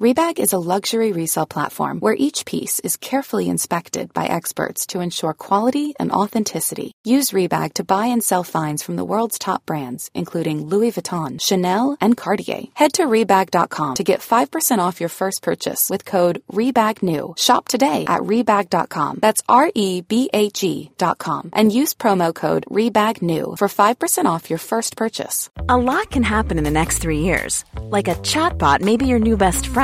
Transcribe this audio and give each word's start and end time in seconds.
Rebag 0.00 0.40
is 0.40 0.52
a 0.52 0.58
luxury 0.58 1.12
resale 1.12 1.46
platform 1.46 2.00
where 2.00 2.16
each 2.18 2.46
piece 2.46 2.80
is 2.80 2.96
carefully 2.96 3.48
inspected 3.48 4.12
by 4.12 4.26
experts 4.26 4.86
to 4.86 4.98
ensure 4.98 5.32
quality 5.32 5.94
and 6.00 6.10
authenticity. 6.10 6.90
Use 7.04 7.30
Rebag 7.30 7.74
to 7.74 7.84
buy 7.84 8.06
and 8.06 8.20
sell 8.20 8.42
finds 8.42 8.82
from 8.82 8.96
the 8.96 9.04
world's 9.04 9.38
top 9.38 9.64
brands, 9.66 10.10
including 10.12 10.66
Louis 10.66 10.90
Vuitton, 10.90 11.40
Chanel, 11.40 11.96
and 12.00 12.16
Cartier. 12.16 12.64
Head 12.74 12.94
to 12.94 13.04
Rebag.com 13.04 13.94
to 13.94 14.02
get 14.02 14.18
5% 14.18 14.78
off 14.78 14.98
your 14.98 15.08
first 15.08 15.42
purchase 15.42 15.88
with 15.88 16.04
code 16.04 16.42
REBAGNEW. 16.52 17.38
Shop 17.38 17.68
today 17.68 18.04
at 18.08 18.22
Rebag.com. 18.22 19.20
That's 19.22 19.44
R 19.48 19.70
E 19.76 20.00
B 20.00 20.28
A 20.34 20.50
G.com. 20.50 21.50
And 21.52 21.72
use 21.72 21.94
promo 21.94 22.34
code 22.34 22.64
REBAGNEW 22.68 23.58
for 23.58 23.68
5% 23.68 24.24
off 24.24 24.50
your 24.50 24.58
first 24.58 24.96
purchase. 24.96 25.50
A 25.68 25.76
lot 25.76 26.10
can 26.10 26.24
happen 26.24 26.58
in 26.58 26.64
the 26.64 26.70
next 26.72 26.98
three 26.98 27.20
years. 27.20 27.64
Like 27.78 28.08
a 28.08 28.16
chatbot 28.16 28.80
may 28.80 28.96
be 28.96 29.06
your 29.06 29.20
new 29.20 29.36
best 29.36 29.68
friend. 29.68 29.83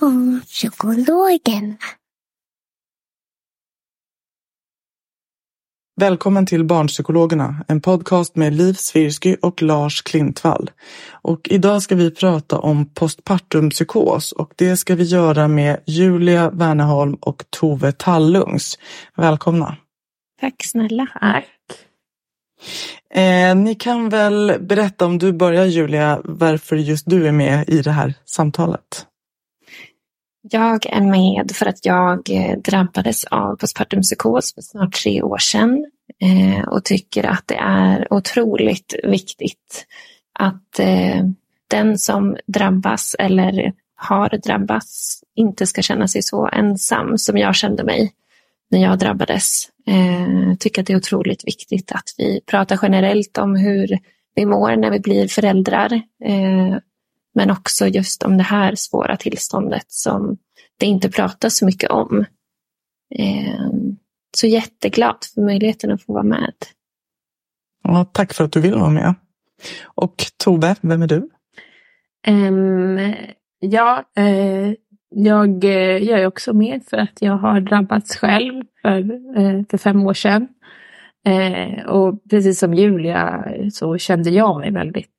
Barnpsykologen. 0.00 1.76
Välkommen 6.00 6.46
till 6.46 6.64
Barnpsykologerna, 6.64 7.64
en 7.68 7.80
podcast 7.80 8.36
med 8.36 8.54
Liv 8.54 8.72
Svirsky 8.72 9.36
och 9.42 9.62
Lars 9.62 10.02
Klintvall. 10.02 10.70
Och 11.10 11.48
idag 11.50 11.82
ska 11.82 11.94
vi 11.94 12.10
prata 12.10 12.58
om 12.58 12.86
postpartumpsykos 12.94 14.32
och 14.32 14.52
det 14.56 14.76
ska 14.76 14.94
vi 14.94 15.04
göra 15.04 15.48
med 15.48 15.80
Julia 15.86 16.50
Werneholm 16.50 17.14
och 17.14 17.44
Tove 17.50 17.92
Tallungs. 17.92 18.78
Välkomna! 19.14 19.76
Tack 20.40 20.64
snälla. 20.64 21.06
Tack. 21.20 21.46
Eh, 23.10 23.54
ni 23.54 23.74
kan 23.74 24.08
väl 24.08 24.56
berätta 24.60 25.06
om 25.06 25.18
du 25.18 25.32
börjar 25.32 25.64
Julia, 25.64 26.20
varför 26.24 26.76
just 26.76 27.06
du 27.10 27.26
är 27.26 27.32
med 27.32 27.68
i 27.68 27.82
det 27.82 27.92
här 27.92 28.14
samtalet? 28.24 29.06
Jag 30.50 30.86
är 30.86 31.00
med 31.00 31.50
för 31.54 31.66
att 31.66 31.86
jag 31.86 32.30
eh, 32.30 32.58
drabbades 32.58 33.24
av 33.24 33.56
postpartum 33.56 34.02
psykos 34.02 34.54
för 34.54 34.62
snart 34.62 34.94
tre 34.94 35.22
år 35.22 35.38
sedan 35.38 35.86
eh, 36.22 36.68
och 36.68 36.84
tycker 36.84 37.26
att 37.26 37.42
det 37.46 37.56
är 37.56 38.12
otroligt 38.12 38.94
viktigt 39.04 39.86
att 40.38 40.78
eh, 40.78 41.24
den 41.70 41.98
som 41.98 42.36
drabbas 42.46 43.16
eller 43.18 43.72
har 43.96 44.28
drabbats 44.44 45.22
inte 45.34 45.66
ska 45.66 45.82
känna 45.82 46.08
sig 46.08 46.22
så 46.22 46.48
ensam 46.52 47.18
som 47.18 47.38
jag 47.38 47.56
kände 47.56 47.84
mig 47.84 48.12
när 48.70 48.82
jag 48.82 48.98
drabbades. 48.98 49.68
Jag 50.48 50.60
tycker 50.60 50.80
att 50.80 50.86
det 50.86 50.92
är 50.92 50.96
otroligt 50.96 51.46
viktigt 51.46 51.92
att 51.92 52.14
vi 52.18 52.40
pratar 52.46 52.78
generellt 52.82 53.38
om 53.38 53.56
hur 53.56 53.98
vi 54.34 54.46
mår 54.46 54.76
när 54.76 54.90
vi 54.90 55.00
blir 55.00 55.28
föräldrar. 55.28 56.02
Men 57.36 57.50
också 57.50 57.86
just 57.86 58.22
om 58.22 58.36
det 58.36 58.42
här 58.42 58.74
svåra 58.74 59.16
tillståndet 59.16 59.84
som 59.88 60.36
det 60.78 60.86
inte 60.86 61.10
pratas 61.10 61.56
så 61.56 61.66
mycket 61.66 61.90
om. 61.90 62.24
Så 64.36 64.46
jätteglad 64.46 65.16
för 65.34 65.40
möjligheten 65.40 65.92
att 65.92 66.02
få 66.02 66.12
vara 66.12 66.22
med. 66.22 66.54
Ja, 67.82 68.04
tack 68.12 68.34
för 68.34 68.44
att 68.44 68.52
du 68.52 68.60
vill 68.60 68.74
vara 68.74 68.90
med. 68.90 69.14
Och 69.84 70.14
Tove, 70.36 70.76
vem 70.80 71.02
är 71.02 71.06
du? 71.06 71.30
Um, 72.28 73.14
ja, 73.60 74.04
uh, 74.18 74.74
jag, 75.10 75.64
uh, 75.64 75.70
jag 75.96 76.20
är 76.20 76.26
också 76.26 76.52
med 76.52 76.84
för 76.90 76.96
att 76.96 77.22
jag 77.22 77.36
har 77.36 77.60
drabbats 77.60 78.16
själv 78.16 78.64
för, 78.82 78.98
uh, 79.38 79.62
för 79.70 79.78
fem 79.78 80.06
år 80.06 80.14
sedan. 80.14 80.48
och 81.86 82.30
precis 82.30 82.58
som 82.58 82.74
Julia 82.74 83.44
så 83.72 83.98
kände 83.98 84.30
jag 84.30 84.60
mig 84.60 84.72
väldigt 84.72 85.15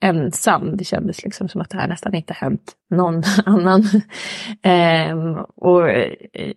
ensam. 0.00 0.76
Det 0.76 0.84
kändes 0.84 1.24
liksom 1.24 1.48
som 1.48 1.60
att 1.60 1.70
det 1.70 1.76
här 1.76 1.88
nästan 1.88 2.14
inte 2.14 2.32
hänt 2.32 2.72
någon 2.90 3.22
annan. 3.46 3.88
ehm, 4.62 5.34
och 5.56 5.90
eh, 5.90 6.12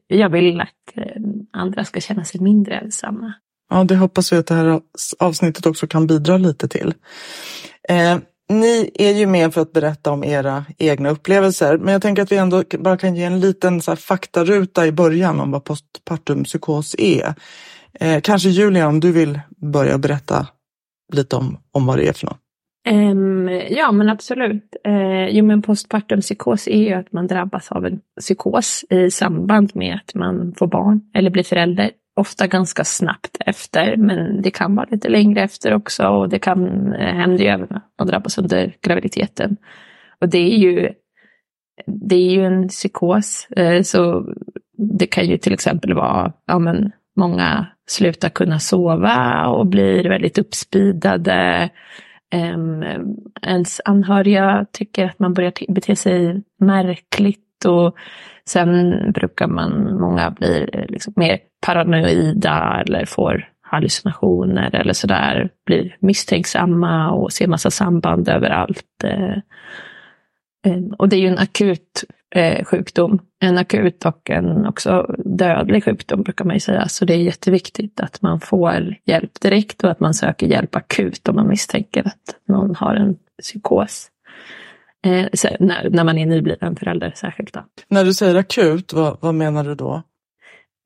jag 0.07 0.29
vill 0.29 0.61
att 0.61 0.67
eh, 0.95 1.21
andra 1.51 1.85
ska 1.85 1.99
känna 1.99 2.25
sig 2.25 2.41
mindre 2.41 2.75
ensamma. 2.75 3.33
Ja, 3.69 3.83
det 3.83 3.95
hoppas 3.95 4.33
vi 4.33 4.37
att 4.37 4.47
det 4.47 4.55
här 4.55 4.81
avsnittet 5.19 5.65
också 5.65 5.87
kan 5.87 6.07
bidra 6.07 6.37
lite 6.37 6.67
till. 6.67 6.93
Ehm, 7.89 8.21
ni 8.49 8.91
är 8.93 9.11
ju 9.11 9.25
med 9.25 9.53
för 9.53 9.61
att 9.61 9.73
berätta 9.73 10.11
om 10.11 10.23
era 10.23 10.65
egna 10.77 11.09
upplevelser, 11.09 11.77
men 11.77 11.93
jag 11.93 12.01
tänker 12.01 12.21
att 12.21 12.31
vi 12.31 12.37
ändå 12.37 12.63
bara 12.79 12.97
kan 12.97 13.15
ge 13.15 13.23
en 13.23 13.39
liten 13.39 13.81
så 13.81 13.91
här, 13.91 13.95
faktaruta 13.95 14.87
i 14.87 14.91
början 14.91 15.39
om 15.39 15.51
vad 15.51 15.63
postpartum 15.63 16.43
psykos 16.43 16.95
är. 16.97 17.33
Ehm, 17.99 18.21
kanske 18.21 18.49
Julia, 18.49 18.87
om 18.87 18.99
du 18.99 19.11
vill 19.11 19.39
börja 19.57 19.97
berätta 19.97 20.47
lite 21.13 21.35
om, 21.35 21.57
om 21.71 21.85
vad 21.85 21.97
det 21.97 22.07
är 22.07 22.13
för 22.13 22.25
något. 22.25 22.37
Um, 22.89 23.49
ja, 23.69 23.91
men 23.91 24.09
absolut. 24.09 24.75
Uh, 24.87 25.29
jo, 25.29 25.45
men 25.45 25.61
postpartum 25.61 26.21
psykos 26.21 26.67
är 26.67 26.87
ju 26.87 26.93
att 26.93 27.11
man 27.11 27.27
drabbas 27.27 27.71
av 27.71 27.85
en 27.85 28.01
psykos 28.19 28.85
i 28.89 29.11
samband 29.11 29.75
med 29.75 29.95
att 29.95 30.15
man 30.15 30.53
får 30.57 30.67
barn 30.67 31.01
eller 31.13 31.29
blir 31.29 31.43
förälder. 31.43 31.91
Ofta 32.15 32.47
ganska 32.47 32.83
snabbt 32.83 33.37
efter, 33.45 33.97
men 33.97 34.41
det 34.41 34.51
kan 34.51 34.75
vara 34.75 34.87
lite 34.91 35.09
längre 35.09 35.41
efter 35.41 35.73
också 35.73 36.07
och 36.07 36.29
det 36.29 36.39
kan 36.39 36.93
uh, 36.93 36.99
hända 36.99 37.43
ju 37.43 37.49
även 37.49 37.75
att 37.75 37.93
man 37.99 38.07
drabbas 38.07 38.37
under 38.37 38.75
graviditeten. 38.81 39.57
Och 40.21 40.29
det 40.29 40.53
är 40.53 40.57
ju, 40.57 40.89
det 41.85 42.15
är 42.15 42.31
ju 42.31 42.45
en 42.45 42.67
psykos, 42.67 43.47
uh, 43.59 43.81
så 43.81 44.25
det 44.77 45.07
kan 45.07 45.25
ju 45.25 45.37
till 45.37 45.53
exempel 45.53 45.93
vara, 45.93 46.33
ja 46.47 46.59
men 46.59 46.91
många 47.17 47.67
slutar 47.87 48.29
kunna 48.29 48.59
sova 48.59 49.47
och 49.47 49.67
blir 49.67 50.09
väldigt 50.09 50.37
uppspidade 50.37 51.69
Um, 52.33 52.83
ens 53.41 53.81
anhöriga 53.85 54.65
tycker 54.71 55.05
att 55.05 55.19
man 55.19 55.33
börjar 55.33 55.53
bete 55.67 55.95
sig 55.95 56.41
märkligt 56.59 57.65
och 57.65 57.95
sen 58.45 58.95
brukar 59.11 59.47
man, 59.47 59.99
många 59.99 60.31
bli 60.31 60.69
eh, 60.73 60.85
liksom 60.87 61.13
mer 61.15 61.39
paranoida 61.65 62.83
eller 62.85 63.05
får 63.05 63.49
hallucinationer 63.61 64.75
eller 64.75 64.93
sådär, 64.93 65.49
blir 65.65 65.95
misstänksamma 65.99 67.11
och 67.11 67.33
ser 67.33 67.47
massa 67.47 67.71
samband 67.71 68.29
överallt. 68.29 69.03
Eh. 69.03 69.37
Och 70.97 71.09
det 71.09 71.15
är 71.15 71.19
ju 71.21 71.27
en 71.27 71.37
akut 71.37 72.03
eh, 72.35 72.65
sjukdom. 72.65 73.19
En 73.39 73.57
akut 73.57 74.05
och 74.05 74.29
en 74.29 74.65
också 74.65 75.15
dödlig 75.25 75.83
sjukdom 75.83 76.23
brukar 76.23 76.45
man 76.45 76.55
ju 76.55 76.59
säga. 76.59 76.87
Så 76.87 77.05
det 77.05 77.13
är 77.13 77.17
jätteviktigt 77.17 77.99
att 77.99 78.21
man 78.21 78.39
får 78.39 78.95
hjälp 79.05 79.41
direkt 79.41 79.83
och 79.83 79.91
att 79.91 79.99
man 79.99 80.13
söker 80.13 80.47
hjälp 80.47 80.75
akut 80.75 81.27
om 81.27 81.35
man 81.35 81.47
misstänker 81.47 82.07
att 82.07 82.35
någon 82.47 82.75
har 82.75 82.95
en 82.95 83.15
psykos. 83.41 84.07
Eh, 85.05 85.27
när, 85.59 85.89
när, 85.89 86.03
man 86.03 86.17
är 86.17 86.25
nybliven 86.25 86.75
förälder 86.75 87.13
särskilt. 87.15 87.53
Då. 87.53 87.63
När 87.87 88.05
du 88.05 88.13
säger 88.13 88.35
akut, 88.35 88.93
vad, 88.93 89.17
vad 89.21 89.35
menar 89.35 89.63
du 89.63 89.75
då? 89.75 90.03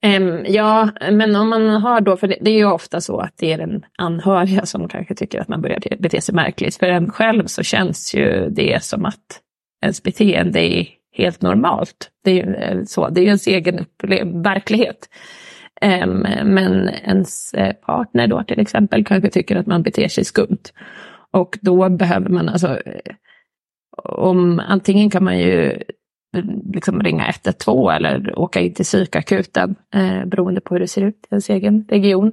Um, 0.05 0.45
ja, 0.47 0.89
men 1.11 1.35
om 1.35 1.49
man 1.49 1.69
har 1.69 2.01
då, 2.01 2.17
för 2.17 2.27
det, 2.27 2.37
det, 2.41 2.51
är 2.51 2.55
ju 2.55 2.65
ofta 2.65 3.01
så 3.01 3.19
att 3.19 3.33
det 3.37 3.53
är 3.53 3.57
den 3.57 3.85
anhöriga 3.97 4.65
som 4.65 4.87
kanske 4.87 5.15
tycker 5.15 5.41
att 5.41 5.47
man 5.47 5.61
börjar 5.61 5.79
bete 5.99 6.21
sig 6.21 6.35
märkligt. 6.35 6.75
För 6.75 6.87
en 6.87 7.11
själv 7.11 7.45
så 7.45 7.63
känns 7.63 8.13
ju 8.13 8.49
det 8.49 8.83
som 8.83 9.05
att 9.05 9.41
ens 9.83 10.03
beteende 10.03 10.59
är 10.59 10.87
helt 11.15 11.41
normalt. 11.41 12.11
Det 12.23 12.31
är 12.31 12.35
ju 12.35 12.55
eh, 12.55 12.83
så, 12.83 13.09
det 13.09 13.21
är 13.21 13.25
ens 13.25 13.47
egen 13.47 13.85
verklighet. 14.43 15.09
Ehm, 15.81 16.19
men 16.43 16.89
ens 16.89 17.53
eh, 17.53 17.73
partner 17.73 18.27
då 18.27 18.43
till 18.43 18.59
exempel 18.59 19.05
kanske 19.05 19.29
tycker 19.29 19.55
att 19.55 19.67
man 19.67 19.83
beter 19.83 20.07
sig 20.07 20.25
skumt. 20.25 20.63
Och 21.31 21.57
då 21.61 21.89
behöver 21.89 22.29
man 22.29 22.49
alltså, 22.49 22.67
eh, 22.67 23.15
om 24.03 24.61
antingen 24.67 25.09
kan 25.09 25.23
man 25.23 25.39
ju 25.39 25.79
liksom 26.73 27.03
ringa 27.03 27.29
112 27.29 27.89
eller 27.89 28.39
åka 28.39 28.59
in 28.59 28.73
till 28.73 28.85
psykakuten 28.85 29.75
eh, 29.93 30.25
beroende 30.25 30.61
på 30.61 30.73
hur 30.73 30.79
det 30.79 30.87
ser 30.87 31.01
ut 31.01 31.15
i 31.15 31.27
ens 31.29 31.49
egen 31.49 31.85
region. 31.89 32.31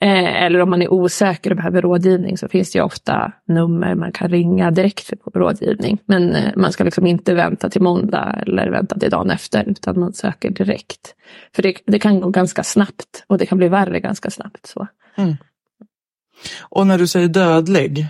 Eh, 0.00 0.42
eller 0.42 0.60
om 0.60 0.70
man 0.70 0.82
är 0.82 0.92
osäker 0.92 1.50
och 1.50 1.56
behöver 1.56 1.82
rådgivning 1.82 2.38
så 2.38 2.48
finns 2.48 2.72
det 2.72 2.78
ju 2.78 2.84
ofta 2.84 3.32
nummer 3.48 3.94
man 3.94 4.12
kan 4.12 4.28
ringa 4.28 4.70
direkt 4.70 5.00
för 5.00 5.16
på 5.16 5.30
rådgivning. 5.30 5.98
Men 6.06 6.34
eh, 6.34 6.52
man 6.56 6.72
ska 6.72 6.84
liksom 6.84 7.06
inte 7.06 7.34
vänta 7.34 7.70
till 7.70 7.82
måndag 7.82 8.38
eller 8.46 8.70
vänta 8.70 8.98
till 8.98 9.10
dagen 9.10 9.30
efter 9.30 9.68
utan 9.68 10.00
man 10.00 10.12
söker 10.12 10.50
direkt. 10.50 11.14
För 11.54 11.62
det, 11.62 11.74
det 11.86 11.98
kan 11.98 12.20
gå 12.20 12.30
ganska 12.30 12.62
snabbt 12.62 13.24
och 13.26 13.38
det 13.38 13.46
kan 13.46 13.58
bli 13.58 13.68
värre 13.68 14.00
ganska 14.00 14.30
snabbt. 14.30 14.66
Så. 14.66 14.86
Mm. 15.16 15.36
Och 16.60 16.86
när 16.86 16.98
du 16.98 17.06
säger 17.06 17.28
dödlig, 17.28 18.06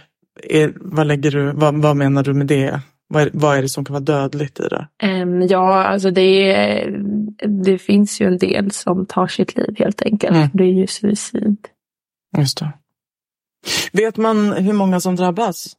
är, 0.50 0.73
vad, 0.77 1.06
lägger 1.06 1.31
du, 1.31 1.53
vad, 1.53 1.83
vad 1.83 1.97
menar 1.97 2.23
du 2.23 2.35
med 2.35 2.47
det? 2.47 2.81
Vad 3.12 3.23
är, 3.23 3.31
vad 3.32 3.56
är 3.56 3.62
det 3.62 3.69
som 3.69 3.85
kan 3.85 3.94
vara 3.94 4.05
dödligt 4.05 4.61
i 4.61 4.62
det? 4.62 4.88
Um, 5.23 5.43
ja, 5.43 5.85
alltså 5.85 6.11
det, 6.11 6.87
det 7.62 7.79
finns 7.79 8.20
ju 8.20 8.26
en 8.26 8.38
del 8.38 8.70
som 8.70 9.06
tar 9.06 9.26
sitt 9.26 9.56
liv 9.56 9.75
helt 9.79 10.03
enkelt. 10.03 10.37
Mm. 10.37 10.49
Det 10.53 10.64
är 10.64 10.73
ju 10.73 10.87
suicid. 10.87 11.69
Just 12.38 12.59
det. 12.59 12.73
Vet 13.93 14.17
man 14.17 14.53
hur 14.53 14.73
många 14.73 15.00
som 15.00 15.17
drabbas? 15.17 15.76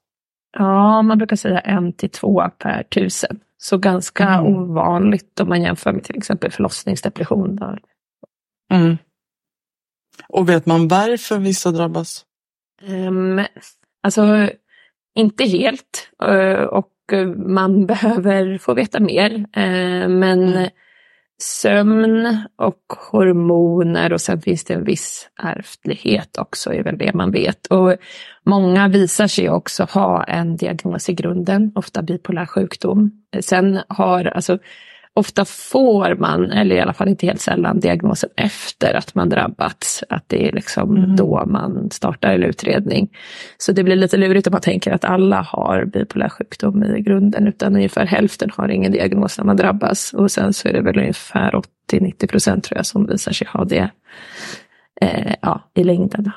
Ja, 0.58 1.02
man 1.02 1.18
brukar 1.18 1.36
säga 1.36 1.60
en 1.60 1.94
till 1.94 2.10
två 2.10 2.44
per 2.58 2.84
tusen. 2.84 3.40
Så 3.58 3.78
ganska 3.78 4.28
mm. 4.28 4.46
ovanligt 4.46 5.40
om 5.40 5.50
man 5.50 5.62
jämför 5.62 5.92
med 5.92 6.04
till 6.04 6.18
exempel 6.18 6.52
förlossningsdepression. 6.52 7.56
Där. 7.56 7.80
Mm. 8.74 8.98
Och 10.28 10.50
vet 10.50 10.66
man 10.66 10.88
varför 10.88 11.38
vissa 11.38 11.72
drabbas? 11.72 12.26
Um, 12.88 13.46
alltså, 14.04 14.50
inte 15.16 15.44
helt. 15.44 16.10
Uh, 16.24 16.64
och 17.14 17.28
man 17.38 17.86
behöver 17.88 18.58
få 18.58 18.74
veta 18.74 19.00
mer. 19.00 19.32
Uh, 19.32 20.08
men 20.08 20.54
mm. 20.54 20.70
sömn 21.42 22.38
och 22.56 22.94
hormoner 23.12 24.14
och 24.14 24.22
sen 24.22 24.42
finns 24.42 24.64
det 24.64 24.74
en 24.74 24.84
viss 24.84 25.30
ärftlighet 25.44 26.38
också, 26.38 26.74
är 26.74 26.84
väl 26.84 26.98
det 26.98 27.14
man 27.14 27.32
vet. 27.32 27.68
Och 27.68 27.96
många 28.46 28.88
visar 28.88 29.28
sig 29.28 29.50
också 29.50 29.84
ha 29.84 30.24
en 30.24 30.58
diagnos 30.58 31.10
i 31.10 31.14
grunden, 31.14 31.72
ofta 31.76 32.02
bipolär 32.02 32.46
sjukdom. 32.46 33.12
Sen 33.42 33.80
har, 33.88 34.26
alltså 34.26 34.60
ofta 35.16 35.46
får 35.46 36.16
man, 36.16 36.52
eller 36.52 36.76
i 36.76 36.80
alla 36.80 36.94
fall 36.94 37.08
inte 37.08 37.26
helt 37.26 37.42
sällan, 37.42 37.80
diagnosen 37.80 38.30
efter 38.36 38.94
att 38.94 39.16
man 39.16 39.30
drabbats. 39.30 40.04
Att 40.10 40.24
det 40.28 40.48
är 40.48 40.52
liksom 40.52 40.98
mm. 40.98 41.16
då 41.16 41.46
man 41.46 41.92
startar 41.92 42.34
en 42.34 42.44
utredning. 42.44 43.10
Så 43.58 43.72
det 43.72 43.84
blir 43.84 43.96
lite 43.96 44.18
lurigt 44.18 44.48
om 44.48 44.52
man 44.52 44.62
tänker 44.62 44.92
att 44.92 45.06
alla 45.06 45.42
har 45.42 45.86
bipolär 45.86 46.30
sjukdom 46.30 46.84
i 46.84 47.02
grunden, 47.02 47.48
utan 47.48 47.76
ungefär 47.76 48.06
hälften 48.06 48.50
har 48.58 48.70
ingen 48.70 48.92
diagnos 48.92 49.38
när 49.38 49.46
man 49.46 49.58
drabbas. 49.58 50.14
Och 50.14 50.32
sen 50.32 50.54
så 50.54 50.68
är 50.68 50.74
det 50.74 50.82
väl 50.82 51.00
ungefär 51.00 51.62
80-90 51.92 52.28
procent 52.28 52.64
tror 52.64 52.78
jag 52.78 52.86
som 52.86 53.06
visar 53.06 53.32
sig 53.32 53.48
ha 53.48 53.66
det 53.66 53.90
eh, 55.02 55.36
ja, 55.42 55.72
i 55.74 55.84
längden. 55.84 56.32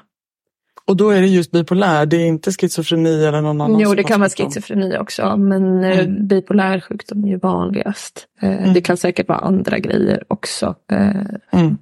Och 0.86 0.96
då 0.96 1.10
är 1.10 1.20
det 1.20 1.26
just 1.26 1.50
bipolär, 1.50 2.06
det 2.06 2.16
är 2.16 2.26
inte 2.26 2.52
schizofreni 2.52 3.24
eller 3.24 3.40
någon 3.40 3.60
annan? 3.60 3.80
Jo, 3.80 3.94
det 3.94 4.04
kan 4.04 4.20
vara 4.20 4.30
schizofreni 4.30 4.98
också, 4.98 5.36
men 5.36 5.84
eh, 5.84 5.98
mm. 5.98 6.26
bipolär 6.26 6.80
sjukdom 6.80 7.24
är 7.24 7.28
ju 7.28 7.38
vanligast. 7.38 8.26
Eh, 8.40 8.58
mm. 8.58 8.74
Det 8.74 8.80
kan 8.80 8.96
säkert 8.96 9.28
vara 9.28 9.38
andra 9.38 9.78
grejer 9.78 10.24
också. 10.28 10.74
Eh. 10.92 11.60
Mm. 11.60 11.78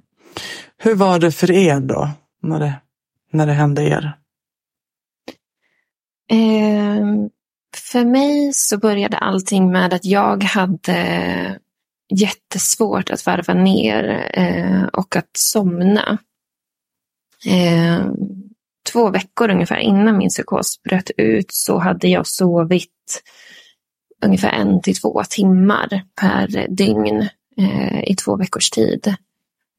Hur 0.77 0.95
var 0.95 1.19
det 1.19 1.31
för 1.31 1.51
er 1.51 1.79
då, 1.79 2.09
när 2.41 2.59
det, 2.59 2.73
när 3.31 3.47
det 3.47 3.53
hände 3.53 3.83
er? 3.83 4.17
Eh, 6.31 7.05
för 7.75 8.05
mig 8.05 8.53
så 8.53 8.77
började 8.77 9.17
allting 9.17 9.71
med 9.71 9.93
att 9.93 10.05
jag 10.05 10.43
hade 10.43 11.59
jättesvårt 12.09 13.09
att 13.09 13.25
varva 13.25 13.53
ner 13.53 14.31
eh, 14.33 14.83
och 14.83 15.15
att 15.15 15.29
somna. 15.33 16.17
Eh, 17.45 18.05
två 18.91 19.09
veckor 19.09 19.49
ungefär 19.49 19.77
innan 19.77 20.17
min 20.17 20.29
psykos 20.29 20.83
bröt 20.83 21.11
ut 21.17 21.51
så 21.51 21.77
hade 21.77 22.07
jag 22.07 22.27
sovit 22.27 23.23
ungefär 24.25 24.51
en 24.51 24.81
till 24.81 24.95
två 24.95 25.23
timmar 25.29 26.03
per 26.21 26.67
dygn 26.69 27.29
eh, 27.57 28.03
i 28.03 28.15
två 28.15 28.35
veckors 28.35 28.69
tid. 28.69 29.15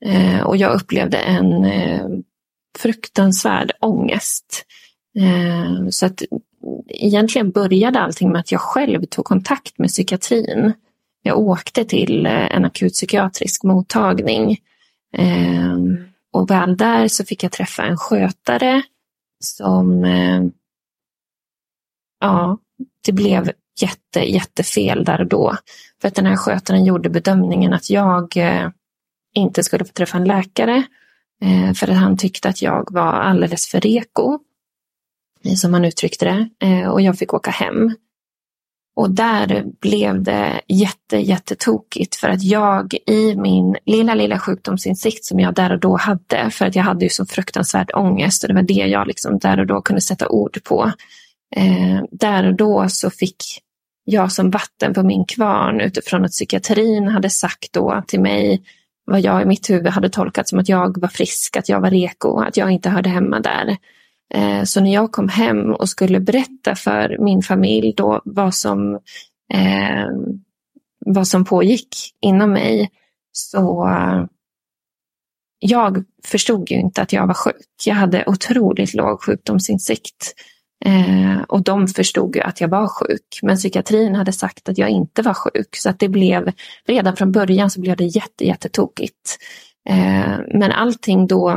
Eh, 0.05 0.41
och 0.41 0.57
jag 0.57 0.75
upplevde 0.75 1.19
en 1.19 1.65
eh, 1.65 2.07
fruktansvärd 2.79 3.73
ångest. 3.81 4.65
Eh, 5.19 5.89
så 5.91 6.07
att 6.07 6.23
egentligen 6.89 7.51
började 7.51 8.01
allting 8.01 8.33
med 8.33 8.41
att 8.41 8.53
jag 8.53 8.61
själv 8.61 9.05
tog 9.05 9.25
kontakt 9.25 9.79
med 9.79 9.89
psykiatrin. 9.89 10.73
Jag 11.23 11.39
åkte 11.39 11.85
till 11.85 12.27
eh, 12.27 12.57
en 12.57 12.65
akutpsykiatrisk 12.65 13.63
mottagning. 13.63 14.59
Eh, 15.17 15.77
och 16.33 16.51
väl 16.51 16.77
där 16.77 17.09
så 17.09 17.25
fick 17.25 17.45
jag 17.45 17.53
träffa 17.53 17.83
en 17.83 17.97
skötare 17.97 18.83
som, 19.41 20.05
eh, 20.05 20.43
ja, 22.21 22.59
det 23.07 23.13
blev 23.13 23.53
jätte, 23.81 24.21
jättefel 24.21 25.05
där 25.05 25.21
och 25.21 25.27
då. 25.27 25.57
För 26.01 26.09
att 26.09 26.15
den 26.15 26.27
här 26.27 26.37
skötaren 26.37 26.85
gjorde 26.85 27.11
bedömningen 27.11 27.73
att 27.73 27.91
jag 27.91 28.37
eh, 28.37 28.71
inte 29.35 29.63
skulle 29.63 29.85
få 29.85 29.93
träffa 29.93 30.17
en 30.17 30.25
läkare. 30.25 30.85
Eh, 31.43 31.73
för 31.73 31.91
att 31.91 31.97
han 31.97 32.17
tyckte 32.17 32.49
att 32.49 32.63
jag 32.63 32.93
var 32.93 33.13
alldeles 33.13 33.69
för 33.69 33.81
reko. 33.81 34.39
Som 35.57 35.75
han 35.75 35.85
uttryckte 35.85 36.49
det. 36.61 36.89
Och 36.89 37.01
jag 37.01 37.19
fick 37.19 37.35
åka 37.35 37.51
hem. 37.51 37.95
Och 38.97 39.11
där 39.11 39.65
blev 39.81 40.23
det 40.23 40.61
jätte, 40.67 41.17
jättetokigt 41.17 42.17
för 42.17 42.29
att 42.29 42.43
jag 42.43 42.95
i 43.07 43.35
min 43.37 43.77
lilla, 43.87 44.15
lilla 44.15 44.39
sjukdomsinsikt 44.39 45.25
som 45.25 45.41
jag 45.41 45.55
där 45.55 45.73
och 45.73 45.81
då 45.81 45.97
hade, 45.97 46.51
för 46.51 46.67
att 46.67 46.77
jag 46.77 46.83
hade 46.83 47.05
ju 47.05 47.09
så 47.09 47.27
fruktansvärd 47.27 47.91
ångest 47.95 48.43
och 48.43 48.49
det 48.49 48.55
var 48.55 48.63
det 48.63 48.73
jag 48.73 49.07
liksom 49.07 49.39
där 49.39 49.61
och 49.61 49.67
då 49.67 49.83
kunde 49.83 50.01
sätta 50.01 50.29
ord 50.29 50.65
på. 50.65 50.93
Eh, 51.57 52.03
där 52.11 52.47
och 52.47 52.55
då 52.55 52.89
så 52.89 53.11
fick 53.11 53.37
jag 54.05 54.33
som 54.33 54.51
vatten 54.51 54.95
på 54.95 55.03
min 55.03 55.25
kvarn 55.25 55.81
utifrån 55.81 56.25
att 56.25 56.31
psykiatrin 56.31 57.09
hade 57.09 57.31
sagt 57.31 57.73
då 57.73 58.03
till 58.07 58.21
mig 58.21 58.63
vad 59.05 59.21
jag 59.21 59.43
i 59.43 59.45
mitt 59.45 59.71
huvud 59.71 59.93
hade 59.93 60.11
tolkat 60.11 60.49
som 60.49 60.59
att 60.59 60.69
jag 60.69 61.01
var 61.01 61.09
frisk, 61.09 61.57
att 61.57 61.69
jag 61.69 61.81
var 61.81 61.91
reko, 61.91 62.41
att 62.41 62.57
jag 62.57 62.71
inte 62.71 62.91
hörde 62.91 63.09
hemma 63.09 63.41
där. 63.41 63.77
Eh, 64.35 64.65
så 64.65 64.81
när 64.81 64.95
jag 64.95 65.13
kom 65.13 65.29
hem 65.29 65.75
och 65.75 65.89
skulle 65.89 66.21
berätta 66.21 66.75
för 66.75 67.17
min 67.19 67.43
familj 67.43 67.95
då 67.97 68.21
vad 68.25 68.55
som, 68.55 68.95
eh, 69.53 70.07
vad 71.07 71.29
som 71.29 71.45
pågick 71.45 71.89
inom 72.21 72.53
mig 72.53 72.91
så 73.33 73.89
jag 75.59 76.05
förstod 76.25 76.71
ju 76.71 76.77
inte 76.77 77.03
att 77.03 77.13
jag 77.13 77.27
var 77.27 77.35
sjuk. 77.35 77.67
Jag 77.85 77.95
hade 77.95 78.25
otroligt 78.27 78.95
låg 78.95 79.23
sjukdomsinsikt. 79.23 80.35
Eh, 80.85 81.43
och 81.43 81.63
de 81.63 81.89
förstod 81.89 82.37
ju 82.37 82.43
att 82.43 82.61
jag 82.61 82.69
var 82.69 82.89
sjuk. 82.89 83.39
Men 83.43 83.57
psykiatrin 83.57 84.15
hade 84.15 84.33
sagt 84.33 84.69
att 84.69 84.79
jag 84.79 84.91
inte 84.91 85.23
var 85.23 85.35
sjuk. 85.35 85.77
Så 85.77 85.91
att 85.91 85.99
det 85.99 86.09
blev, 86.09 86.53
redan 86.87 87.17
från 87.17 87.33
början 87.33 87.71
så 87.71 87.81
blev 87.81 87.97
det 87.97 88.05
jätte, 88.05 88.45
jättetokigt. 88.45 89.39
Eh, 89.89 90.39
men 90.55 90.73
allting 90.73 91.27
då 91.27 91.51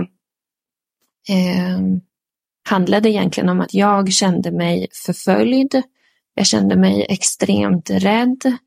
eh, 1.30 1.80
handlade 2.70 3.10
egentligen 3.10 3.50
om 3.50 3.62
att 3.62 3.74
jag 3.74 4.12
kände 4.14 4.52
mig 4.52 4.88
förföljd. 5.06 5.82
Jag 6.34 6.46
kände 6.46 6.76
mig 6.76 7.06
extremt 7.10 7.90
rädd. 7.90 8.58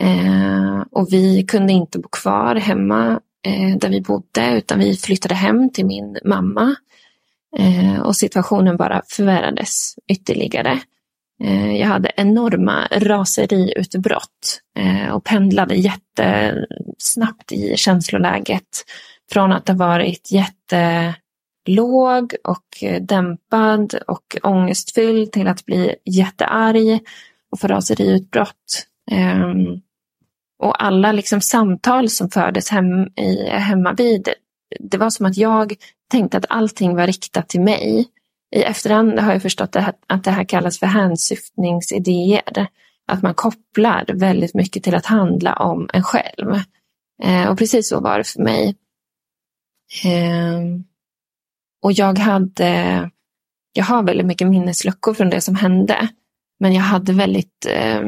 Eh, 0.00 0.82
och 0.90 1.08
vi 1.12 1.42
kunde 1.42 1.72
inte 1.72 1.98
bo 1.98 2.08
kvar 2.08 2.54
hemma 2.54 3.20
eh, 3.46 3.76
där 3.76 3.88
vi 3.88 4.00
bodde 4.00 4.58
utan 4.58 4.78
vi 4.78 4.96
flyttade 4.96 5.34
hem 5.34 5.70
till 5.72 5.86
min 5.86 6.18
mamma. 6.24 6.76
Eh, 7.56 8.00
och 8.00 8.16
situationen 8.16 8.76
bara 8.76 9.02
förvärrades 9.08 9.94
ytterligare. 10.08 10.80
Eh, 11.44 11.76
jag 11.76 11.86
hade 11.86 12.12
enorma 12.16 12.88
raseriutbrott 12.90 14.60
eh, 14.78 15.14
och 15.14 15.24
pendlade 15.24 15.74
jättesnabbt 15.74 17.52
i 17.52 17.76
känsloläget. 17.76 18.84
Från 19.32 19.52
att 19.52 19.68
ha 19.68 19.74
varit 19.74 20.32
jätte 20.32 21.14
låg 21.68 22.34
och 22.44 22.82
eh, 22.82 23.02
dämpad 23.02 23.94
och 24.06 24.36
ångestfylld 24.42 25.32
till 25.32 25.48
att 25.48 25.66
bli 25.66 25.94
jättearg 26.04 27.00
och 27.50 27.60
få 27.60 27.66
raseriutbrott. 27.66 28.86
Um, 29.10 29.80
och 30.58 30.84
alla 30.84 31.12
liksom 31.12 31.40
samtal 31.40 32.08
som 32.08 32.30
fördes 32.30 32.70
hem 32.70 33.02
i, 33.16 33.48
hemma 33.50 33.92
vid, 33.92 34.28
det 34.80 34.98
var 34.98 35.10
som 35.10 35.26
att 35.26 35.36
jag 35.36 35.74
tänkte 36.10 36.36
att 36.36 36.46
allting 36.48 36.96
var 36.96 37.06
riktat 37.06 37.48
till 37.48 37.60
mig. 37.60 38.06
I 38.56 38.62
efterhand 38.62 39.18
har 39.18 39.32
jag 39.32 39.42
förstått 39.42 39.72
det 39.72 39.80
här, 39.80 39.94
att 40.06 40.24
det 40.24 40.30
här 40.30 40.44
kallas 40.44 40.78
för 40.78 40.86
hänsyftningsidéer. 40.86 42.68
Att 43.06 43.22
man 43.22 43.34
kopplar 43.34 44.04
väldigt 44.14 44.54
mycket 44.54 44.82
till 44.82 44.94
att 44.94 45.06
handla 45.06 45.54
om 45.54 45.88
en 45.92 46.02
själv. 46.02 46.54
Eh, 47.22 47.50
och 47.50 47.58
precis 47.58 47.88
så 47.88 48.00
var 48.00 48.18
det 48.18 48.24
för 48.24 48.42
mig. 48.42 48.76
Eh, 50.04 50.60
och 51.82 51.92
jag 51.92 52.18
hade, 52.18 53.10
jag 53.72 53.84
har 53.84 54.02
väldigt 54.02 54.26
mycket 54.26 54.48
minnesluckor 54.48 55.14
från 55.14 55.30
det 55.30 55.40
som 55.40 55.54
hände. 55.54 56.08
Men 56.60 56.72
jag 56.74 56.82
hade 56.82 57.12
väldigt, 57.12 57.66
eh, 57.68 58.02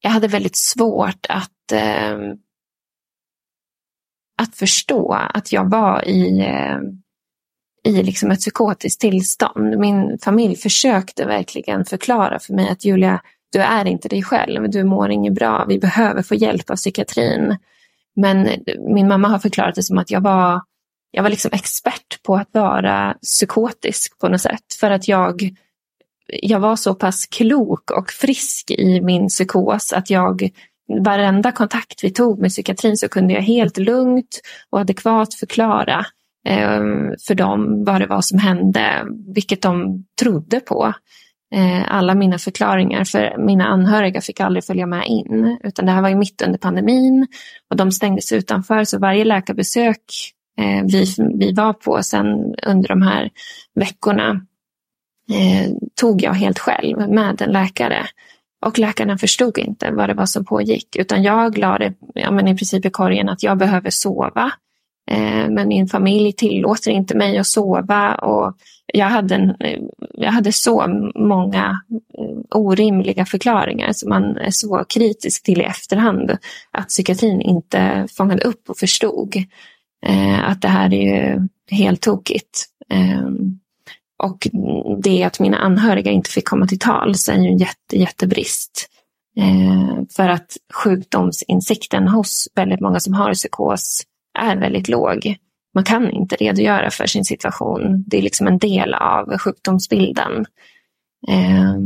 jag 0.00 0.10
hade 0.10 0.28
väldigt 0.28 0.56
svårt 0.56 1.26
att, 1.28 1.72
eh, 1.72 2.18
att 4.38 4.56
förstå 4.56 5.12
att 5.12 5.52
jag 5.52 5.70
var 5.70 6.08
i, 6.08 6.40
eh, 6.40 6.78
i 7.84 8.02
liksom 8.02 8.30
ett 8.30 8.40
psykotiskt 8.40 9.00
tillstånd. 9.00 9.78
Min 9.78 10.18
familj 10.18 10.56
försökte 10.56 11.24
verkligen 11.24 11.84
förklara 11.84 12.38
för 12.38 12.54
mig 12.54 12.68
att 12.68 12.84
Julia, 12.84 13.22
du 13.52 13.60
är 13.60 13.84
inte 13.84 14.08
dig 14.08 14.22
själv, 14.22 14.70
du 14.70 14.84
mår 14.84 15.10
inget 15.10 15.34
bra, 15.34 15.64
vi 15.68 15.78
behöver 15.78 16.22
få 16.22 16.34
hjälp 16.34 16.70
av 16.70 16.76
psykiatrin. 16.76 17.56
Men 18.16 18.48
min 18.94 19.08
mamma 19.08 19.28
har 19.28 19.38
förklarat 19.38 19.74
det 19.74 19.82
som 19.82 19.98
att 19.98 20.10
jag 20.10 20.20
var, 20.20 20.60
jag 21.12 21.22
var 21.22 21.30
liksom 21.30 21.50
expert 21.54 22.22
på 22.22 22.36
att 22.36 22.48
vara 22.52 23.16
psykotisk 23.22 24.18
på 24.18 24.28
något 24.28 24.40
sätt. 24.40 24.74
För 24.80 24.90
att 24.90 25.08
jag, 25.08 25.50
jag 26.26 26.60
var 26.60 26.76
så 26.76 26.94
pass 26.94 27.26
klok 27.26 27.90
och 27.90 28.10
frisk 28.10 28.70
i 28.70 29.00
min 29.00 29.28
psykos 29.28 29.92
att 29.92 30.10
jag 30.10 30.50
varenda 31.04 31.52
kontakt 31.52 32.04
vi 32.04 32.10
tog 32.10 32.38
med 32.38 32.50
psykiatrin 32.50 32.96
så 32.96 33.08
kunde 33.08 33.34
jag 33.34 33.42
helt 33.42 33.78
lugnt 33.78 34.40
och 34.70 34.80
adekvat 34.80 35.34
förklara 35.34 36.06
eh, 36.48 36.80
för 37.26 37.34
dem 37.34 37.84
vad 37.84 38.00
det 38.00 38.06
var 38.06 38.20
som 38.20 38.38
hände, 38.38 39.04
vilket 39.34 39.62
de 39.62 40.04
trodde 40.20 40.60
på. 40.60 40.92
Eh, 41.54 41.94
alla 41.94 42.14
mina 42.14 42.38
förklaringar, 42.38 43.04
för 43.04 43.38
mina 43.38 43.64
anhöriga 43.64 44.20
fick 44.20 44.40
aldrig 44.40 44.64
följa 44.64 44.86
med 44.86 45.06
in, 45.06 45.58
utan 45.64 45.86
det 45.86 45.92
här 45.92 46.02
var 46.02 46.08
ju 46.08 46.14
mitt 46.14 46.42
under 46.42 46.58
pandemin 46.58 47.26
och 47.70 47.76
de 47.76 47.92
stängdes 47.92 48.32
utanför, 48.32 48.84
så 48.84 48.98
varje 48.98 49.24
läkarbesök 49.24 50.02
eh, 50.58 50.84
vi, 50.84 51.04
vi 51.34 51.52
var 51.52 51.72
på 51.72 52.02
sen 52.02 52.54
under 52.66 52.88
de 52.88 53.02
här 53.02 53.30
veckorna 53.74 54.30
eh, 55.30 55.72
tog 55.94 56.22
jag 56.22 56.32
helt 56.32 56.58
själv 56.58 57.08
med 57.08 57.42
en 57.42 57.52
läkare. 57.52 58.06
Och 58.66 58.78
läkarna 58.78 59.18
förstod 59.18 59.58
inte 59.58 59.90
vad 59.90 60.08
det 60.08 60.14
var 60.14 60.26
som 60.26 60.44
pågick, 60.44 60.96
utan 60.96 61.22
jag 61.22 61.58
lade 61.58 61.94
ja, 62.14 62.30
men 62.30 62.48
i 62.48 62.56
princip 62.56 62.84
i 62.86 62.90
korgen 62.90 63.28
att 63.28 63.42
jag 63.42 63.58
behöver 63.58 63.90
sova. 63.90 64.52
Eh, 65.10 65.48
men 65.50 65.68
min 65.68 65.86
familj 65.86 66.32
tillåter 66.32 66.90
inte 66.90 67.16
mig 67.16 67.38
att 67.38 67.46
sova 67.46 68.14
och 68.14 68.56
jag 68.86 69.06
hade, 69.06 69.34
en, 69.34 69.50
eh, 69.50 69.80
jag 70.14 70.32
hade 70.32 70.52
så 70.52 70.86
många 71.14 71.82
eh, 72.18 72.58
orimliga 72.58 73.24
förklaringar 73.24 73.92
som 73.92 74.08
man 74.08 74.36
är 74.36 74.50
så 74.50 74.84
kritisk 74.88 75.42
till 75.42 75.60
i 75.60 75.64
efterhand 75.64 76.38
att 76.70 76.88
psykiatrin 76.88 77.40
inte 77.40 78.06
fångade 78.16 78.42
upp 78.42 78.70
och 78.70 78.78
förstod 78.78 79.34
eh, 80.06 80.50
att 80.50 80.62
det 80.62 80.68
här 80.68 80.94
är 80.94 81.02
ju 81.02 81.48
helt 81.70 82.00
tokigt. 82.00 82.64
Ehm, 82.88 83.58
och 84.22 84.48
det 85.02 85.24
att 85.24 85.40
mina 85.40 85.56
anhöriga 85.56 86.10
inte 86.10 86.30
fick 86.30 86.48
komma 86.48 86.66
till 86.66 86.78
tals 86.78 87.28
är 87.28 87.38
ju 87.38 87.48
en 87.48 87.58
jätte, 87.58 87.96
jättebrist. 87.96 88.88
Ehm, 89.36 90.06
för 90.16 90.28
att 90.28 90.56
sjukdomsinsikten 90.74 92.08
hos 92.08 92.48
väldigt 92.54 92.80
många 92.80 93.00
som 93.00 93.14
har 93.14 93.34
psykos 93.34 94.02
är 94.38 94.56
väldigt 94.56 94.88
låg. 94.88 95.36
Man 95.74 95.84
kan 95.84 96.10
inte 96.10 96.36
redogöra 96.36 96.90
för 96.90 97.06
sin 97.06 97.24
situation. 97.24 98.04
Det 98.06 98.18
är 98.18 98.22
liksom 98.22 98.46
en 98.46 98.58
del 98.58 98.94
av 98.94 99.38
sjukdomsbilden. 99.38 100.46
Eh, 101.28 101.76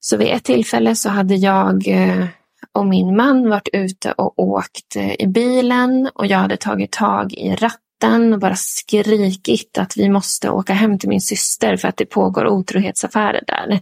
så 0.00 0.16
vid 0.16 0.28
ett 0.28 0.44
tillfälle 0.44 0.94
så 0.94 1.08
hade 1.08 1.34
jag 1.34 1.88
eh, 1.88 2.26
och 2.72 2.86
min 2.86 3.16
man 3.16 3.50
varit 3.50 3.68
ute 3.72 4.12
och 4.12 4.38
åkt 4.38 4.96
eh, 4.96 5.14
i 5.18 5.26
bilen 5.26 6.10
och 6.14 6.26
jag 6.26 6.38
hade 6.38 6.56
tagit 6.56 6.92
tag 6.92 7.32
i 7.32 7.54
ratten 7.54 8.32
och 8.32 8.38
bara 8.38 8.56
skrikit 8.56 9.78
att 9.78 9.96
vi 9.96 10.08
måste 10.08 10.50
åka 10.50 10.72
hem 10.72 10.98
till 10.98 11.08
min 11.08 11.20
syster 11.20 11.76
för 11.76 11.88
att 11.88 11.96
det 11.96 12.06
pågår 12.06 12.46
otrohetsaffärer 12.46 13.42
där. 13.46 13.80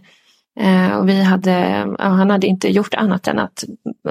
Eh, 0.59 0.97
och 0.97 1.09
vi 1.09 1.21
hade, 1.21 1.87
han 1.99 2.29
hade 2.29 2.47
inte 2.47 2.67
gjort 2.69 2.93
annat 2.93 3.27
än 3.27 3.39
att 3.39 3.63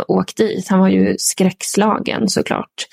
åka 0.08 0.32
dit. 0.36 0.68
Han 0.68 0.80
var 0.80 0.88
ju 0.88 1.14
skräckslagen 1.18 2.28
såklart 2.28 2.86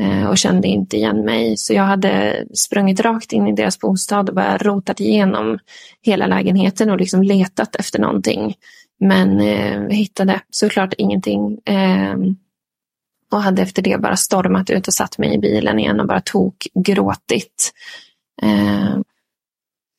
eh, 0.00 0.26
och 0.26 0.38
kände 0.38 0.68
inte 0.68 0.96
igen 0.96 1.24
mig. 1.24 1.56
Så 1.56 1.74
jag 1.74 1.82
hade 1.82 2.44
sprungit 2.54 3.00
rakt 3.00 3.32
in 3.32 3.46
i 3.46 3.54
deras 3.54 3.78
bostad 3.78 4.28
och 4.28 4.34
bara 4.34 4.58
rotat 4.58 5.00
igenom 5.00 5.58
hela 6.02 6.26
lägenheten 6.26 6.90
och 6.90 6.98
liksom 6.98 7.22
letat 7.22 7.76
efter 7.76 7.98
någonting. 7.98 8.54
Men 9.00 9.40
eh, 9.40 9.88
hittade 9.88 10.40
såklart 10.50 10.94
ingenting. 10.98 11.58
Eh, 11.64 12.16
och 13.32 13.42
hade 13.42 13.62
efter 13.62 13.82
det 13.82 14.00
bara 14.00 14.16
stormat 14.16 14.70
ut 14.70 14.88
och 14.88 14.94
satt 14.94 15.18
mig 15.18 15.34
i 15.34 15.38
bilen 15.38 15.78
igen 15.78 16.00
och 16.00 16.06
bara 16.06 16.20
tog 16.20 16.54
gråtit. 16.74 17.72
Eh, 18.42 18.98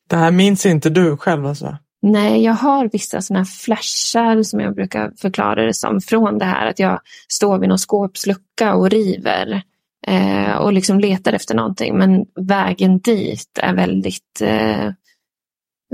det 0.08 0.16
här 0.16 0.30
minns 0.30 0.66
inte 0.66 0.90
du 0.90 1.16
själv 1.16 1.46
alltså? 1.46 1.76
Nej, 2.02 2.44
jag 2.44 2.52
har 2.52 2.90
vissa 2.92 3.22
sådana 3.22 3.44
flashar 3.44 4.42
som 4.42 4.60
jag 4.60 4.74
brukar 4.74 5.12
förklara 5.16 5.64
det 5.66 5.74
som 5.74 6.00
från 6.00 6.38
det 6.38 6.44
här 6.44 6.66
att 6.66 6.78
jag 6.78 7.00
står 7.28 7.58
vid 7.58 7.68
någon 7.68 7.78
skåpslucka 7.78 8.74
och 8.74 8.90
river 8.90 9.62
eh, 10.06 10.56
och 10.56 10.72
liksom 10.72 11.00
letar 11.00 11.32
efter 11.32 11.54
någonting. 11.54 11.98
Men 11.98 12.26
vägen 12.34 12.98
dit 12.98 13.58
är 13.62 13.74
väldigt, 13.74 14.40
eh, 14.40 14.90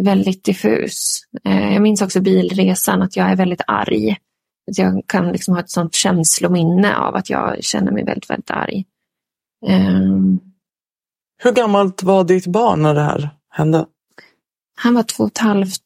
väldigt 0.01 0.45
diffus. 0.45 1.21
Eh, 1.45 1.73
jag 1.73 1.83
minns 1.83 2.03
också 2.03 2.21
bilresan 2.21 3.03
att 3.03 3.17
jag 3.17 3.31
är 3.31 3.37
väldigt 3.37 3.63
arg. 3.67 4.17
Att 4.71 4.79
jag 4.79 5.03
kan 5.07 5.33
liksom 5.33 5.55
ha 5.55 5.61
ett 5.61 5.71
sånt 5.71 5.95
känslominne 5.95 6.97
av 6.97 7.17
att 7.17 7.31
jag 7.31 7.65
känner 7.65 7.93
mig 7.93 8.05
väldigt, 8.05 8.31
väldigt 8.31 8.51
arg. 8.51 8.85
Ehm. 9.67 10.41
Hur 11.43 11.53
gammalt 11.53 12.03
var 12.03 12.25
ditt 12.25 12.47
barn 12.47 12.83
när 12.83 12.95
det 12.95 13.03
här 13.03 13.31
hände? 13.51 13.87
Han 14.77 14.95
var 14.95 15.03
två 15.03 15.25
och 15.25 15.31
ett 15.31 15.39
halvt 15.39 15.83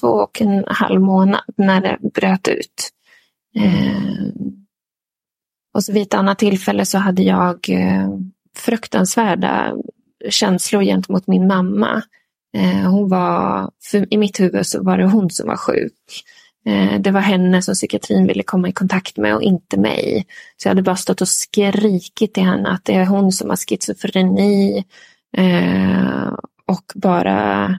två 0.00 0.08
och 0.08 0.42
en 0.42 0.64
halv 0.66 1.00
månad 1.00 1.40
när 1.56 1.80
det 1.80 1.98
bröt 2.14 2.48
ut. 2.48 2.90
Eh, 3.56 4.28
och 5.74 5.84
så 5.84 5.92
vid 5.92 6.02
ett 6.02 6.14
annat 6.14 6.38
tillfälle 6.38 6.86
så 6.86 6.98
hade 6.98 7.22
jag 7.22 7.70
eh, 7.70 8.08
fruktansvärda 8.56 9.74
känslor 10.30 10.82
gentemot 10.82 11.26
min 11.26 11.46
mamma. 11.46 12.02
Eh, 12.54 12.90
hon 12.90 13.08
var, 13.08 13.70
I 14.10 14.16
mitt 14.16 14.40
huvud 14.40 14.66
så 14.66 14.82
var 14.82 14.98
det 14.98 15.04
hon 15.04 15.30
som 15.30 15.46
var 15.46 15.56
sjuk. 15.56 16.24
Eh, 16.66 17.00
det 17.00 17.10
var 17.10 17.20
henne 17.20 17.62
som 17.62 17.74
psykiatrin 17.74 18.26
ville 18.26 18.42
komma 18.42 18.68
i 18.68 18.72
kontakt 18.72 19.16
med 19.16 19.34
och 19.34 19.42
inte 19.42 19.76
mig. 19.76 20.26
Så 20.56 20.68
jag 20.68 20.70
hade 20.70 20.82
bara 20.82 20.96
stått 20.96 21.20
och 21.20 21.28
skrikit 21.28 22.34
till 22.34 22.42
henne 22.42 22.68
att 22.68 22.84
det 22.84 22.94
är 22.94 23.06
hon 23.06 23.32
som 23.32 23.50
har 23.50 23.56
schizofreni. 23.56 24.84
Eh, 25.36 26.32
och 26.66 26.92
bara 26.94 27.78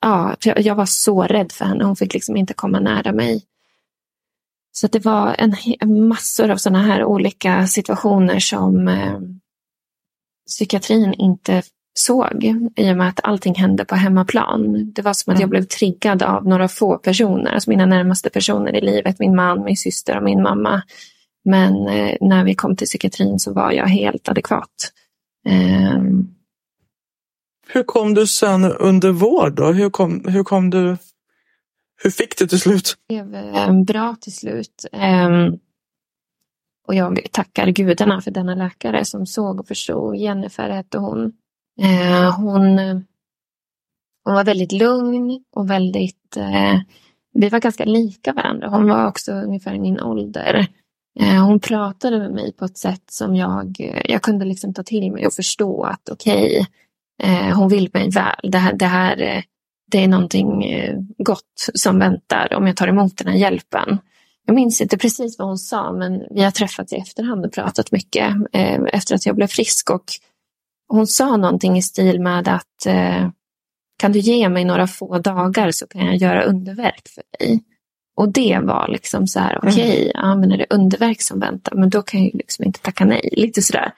ja, 0.00 0.36
jag 0.40 0.74
var 0.74 0.86
så 0.86 1.22
rädd 1.22 1.52
för 1.52 1.64
henne. 1.64 1.84
Hon 1.84 1.96
fick 1.96 2.14
liksom 2.14 2.36
inte 2.36 2.54
komma 2.54 2.80
nära 2.80 3.12
mig. 3.12 3.44
Så 4.72 4.86
det 4.86 5.04
var 5.04 5.36
en, 5.38 6.08
massor 6.08 6.50
av 6.50 6.56
sådana 6.56 6.82
här 6.82 7.04
olika 7.04 7.66
situationer 7.66 8.38
som 8.38 8.90
psykiatrin 10.46 11.14
inte 11.14 11.62
såg 11.98 12.44
i 12.76 12.92
och 12.92 12.96
med 12.96 13.08
att 13.08 13.20
allting 13.24 13.54
hände 13.54 13.84
på 13.84 13.94
hemmaplan. 13.94 14.92
Det 14.92 15.02
var 15.02 15.12
som 15.12 15.32
att 15.32 15.40
jag 15.40 15.46
mm. 15.46 15.50
blev 15.50 15.62
triggad 15.62 16.22
av 16.22 16.46
några 16.46 16.68
få 16.68 16.98
personer, 16.98 17.52
alltså 17.52 17.70
mina 17.70 17.86
närmaste 17.86 18.30
personer 18.30 18.76
i 18.76 18.80
livet, 18.80 19.18
min 19.18 19.36
man, 19.36 19.64
min 19.64 19.76
syster 19.76 20.16
och 20.16 20.22
min 20.22 20.42
mamma. 20.42 20.82
Men 21.44 21.88
eh, 21.88 22.16
när 22.20 22.44
vi 22.44 22.54
kom 22.54 22.76
till 22.76 22.86
psykiatrin 22.86 23.38
så 23.38 23.52
var 23.52 23.72
jag 23.72 23.86
helt 23.86 24.28
adekvat. 24.28 24.92
Eh, 25.48 26.02
hur 27.68 27.82
kom 27.82 28.14
du 28.14 28.26
sen 28.26 28.64
under 28.64 29.12
vård 29.12 29.56
då? 29.56 29.72
Hur 29.72 29.90
kom, 29.90 30.24
hur 30.28 30.44
kom 30.44 30.70
du? 30.70 30.96
Hur 32.02 32.10
fick 32.10 32.38
du 32.38 32.46
till 32.46 32.60
slut? 32.60 32.96
Det 33.08 33.22
blev 33.22 33.54
eh, 33.54 33.82
bra 33.82 34.16
till 34.20 34.34
slut. 34.34 34.86
Ehm, 34.92 35.58
och 36.86 36.94
jag 36.94 37.26
tackar 37.32 37.66
gudarna 37.66 38.20
för 38.20 38.30
denna 38.30 38.54
läkare 38.54 39.04
som 39.04 39.26
såg 39.26 39.60
och 39.60 39.68
förstod. 39.68 40.16
Jennifer 40.16 40.70
hette 40.70 40.98
hon. 40.98 41.32
Eh, 41.82 42.36
hon, 42.36 42.78
hon 44.24 44.34
var 44.34 44.44
väldigt 44.44 44.72
lugn 44.72 45.44
och 45.56 45.70
väldigt... 45.70 46.36
Eh, 46.36 46.80
vi 47.34 47.48
var 47.48 47.60
ganska 47.60 47.84
lika 47.84 48.32
varandra. 48.32 48.68
Hon 48.68 48.88
var 48.88 49.06
också 49.06 49.32
ungefär 49.32 49.74
i 49.74 49.80
min 49.80 50.00
ålder. 50.00 50.66
Eh, 51.20 51.44
hon 51.44 51.60
pratade 51.60 52.18
med 52.18 52.30
mig 52.30 52.52
på 52.52 52.64
ett 52.64 52.78
sätt 52.78 53.04
som 53.10 53.36
jag, 53.36 53.76
eh, 53.80 54.02
jag 54.04 54.22
kunde 54.22 54.44
liksom 54.44 54.74
ta 54.74 54.82
till 54.82 55.12
mig 55.12 55.26
och 55.26 55.32
förstå 55.32 55.82
att 55.82 56.08
okej, 56.08 56.50
okay, 56.50 56.66
Eh, 57.22 57.56
hon 57.58 57.68
vill 57.68 57.90
mig 57.92 58.10
väl. 58.10 58.50
Det 58.50 58.58
här, 58.58 58.72
det 58.72 58.86
här 58.86 59.22
eh, 59.22 59.42
det 59.90 60.04
är 60.04 60.08
någonting 60.08 60.64
gott 61.18 61.70
som 61.74 61.98
väntar 61.98 62.54
om 62.54 62.66
jag 62.66 62.76
tar 62.76 62.88
emot 62.88 63.16
den 63.16 63.28
här 63.28 63.38
hjälpen. 63.38 63.98
Jag 64.46 64.54
minns 64.54 64.80
inte 64.80 64.98
precis 64.98 65.38
vad 65.38 65.48
hon 65.48 65.58
sa, 65.58 65.92
men 65.92 66.22
vi 66.30 66.42
har 66.42 66.50
träffats 66.50 66.92
i 66.92 66.96
efterhand 66.96 67.46
och 67.46 67.52
pratat 67.52 67.92
mycket 67.92 68.34
eh, 68.52 68.80
efter 68.92 69.14
att 69.14 69.26
jag 69.26 69.36
blev 69.36 69.46
frisk. 69.46 69.90
Och 69.90 70.04
hon 70.88 71.06
sa 71.06 71.36
någonting 71.36 71.78
i 71.78 71.82
stil 71.82 72.20
med 72.20 72.48
att 72.48 72.86
eh, 72.86 73.28
kan 73.98 74.12
du 74.12 74.18
ge 74.18 74.48
mig 74.48 74.64
några 74.64 74.86
få 74.86 75.18
dagar 75.18 75.70
så 75.70 75.86
kan 75.86 76.06
jag 76.06 76.16
göra 76.16 76.42
underverk 76.42 77.08
för 77.08 77.22
dig. 77.38 77.64
Och 78.16 78.32
det 78.32 78.58
var 78.62 78.88
liksom 78.88 79.26
så 79.26 79.40
här, 79.40 79.58
okej, 79.58 79.72
okay, 79.72 80.02
mm. 80.02 80.10
ja, 80.14 80.36
men 80.36 80.52
är 80.52 80.58
det 80.58 80.66
underverk 80.70 81.22
som 81.22 81.40
väntar, 81.40 81.74
men 81.74 81.90
då 81.90 82.02
kan 82.02 82.24
jag 82.24 82.34
liksom 82.34 82.64
inte 82.64 82.80
tacka 82.80 83.04
nej. 83.04 83.28
Lite 83.32 83.62
sådär. 83.62 83.92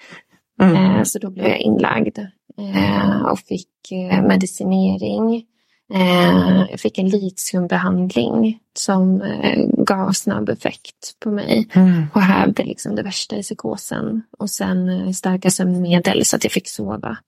Mm. 0.63 0.77
Eh, 0.77 1.03
så 1.03 1.19
då 1.19 1.31
blev 1.31 1.47
jag 1.47 1.59
inlagd 1.59 2.19
eh, 2.59 3.23
och 3.23 3.39
fick 3.39 3.93
eh, 3.93 4.23
medicinering. 4.23 5.45
Eh, 5.93 6.67
jag 6.71 6.81
fick 6.81 6.99
en 6.99 7.09
litiumbehandling 7.09 8.61
som 8.79 9.23
eh, 9.23 9.67
gav 9.85 10.13
snabb 10.13 10.49
effekt 10.49 11.17
på 11.21 11.31
mig 11.31 11.69
Mm. 11.75 12.07
och 12.15 12.21
hävde 12.23 12.65
liksom 12.65 12.95
det 12.97 13.03
värsta 13.03 13.37
i 13.37 13.43
psykosen. 13.43 14.23
Och 14.39 14.51
sen 14.51 14.89
eh, 14.89 15.11
starka 15.11 15.51
sömnmedel 15.51 16.25
så 16.25 16.37
att 16.37 16.45
jag 16.45 16.53
fick 16.53 16.69
sova. 16.69 17.19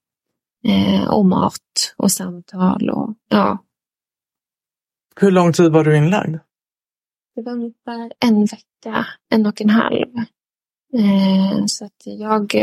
Och 1.08 1.26
mat 1.26 1.94
och 1.96 2.12
samtal 2.12 2.90
och 2.90 3.14
ja, 3.28 3.58
Hur 5.20 5.30
lång 5.30 5.52
tid 5.52 5.72
var 5.72 5.84
du 5.84 5.96
inlagd? 5.96 6.36
det 7.34 7.42
var 7.42 7.52
ungefär 7.52 8.12
en 8.24 8.44
vecka, 8.44 9.06
en 9.30 9.46
och 9.46 9.60
en 9.60 9.70
halv. 9.70 10.06
Så 11.66 11.84
att 11.84 12.02
jag, 12.04 12.54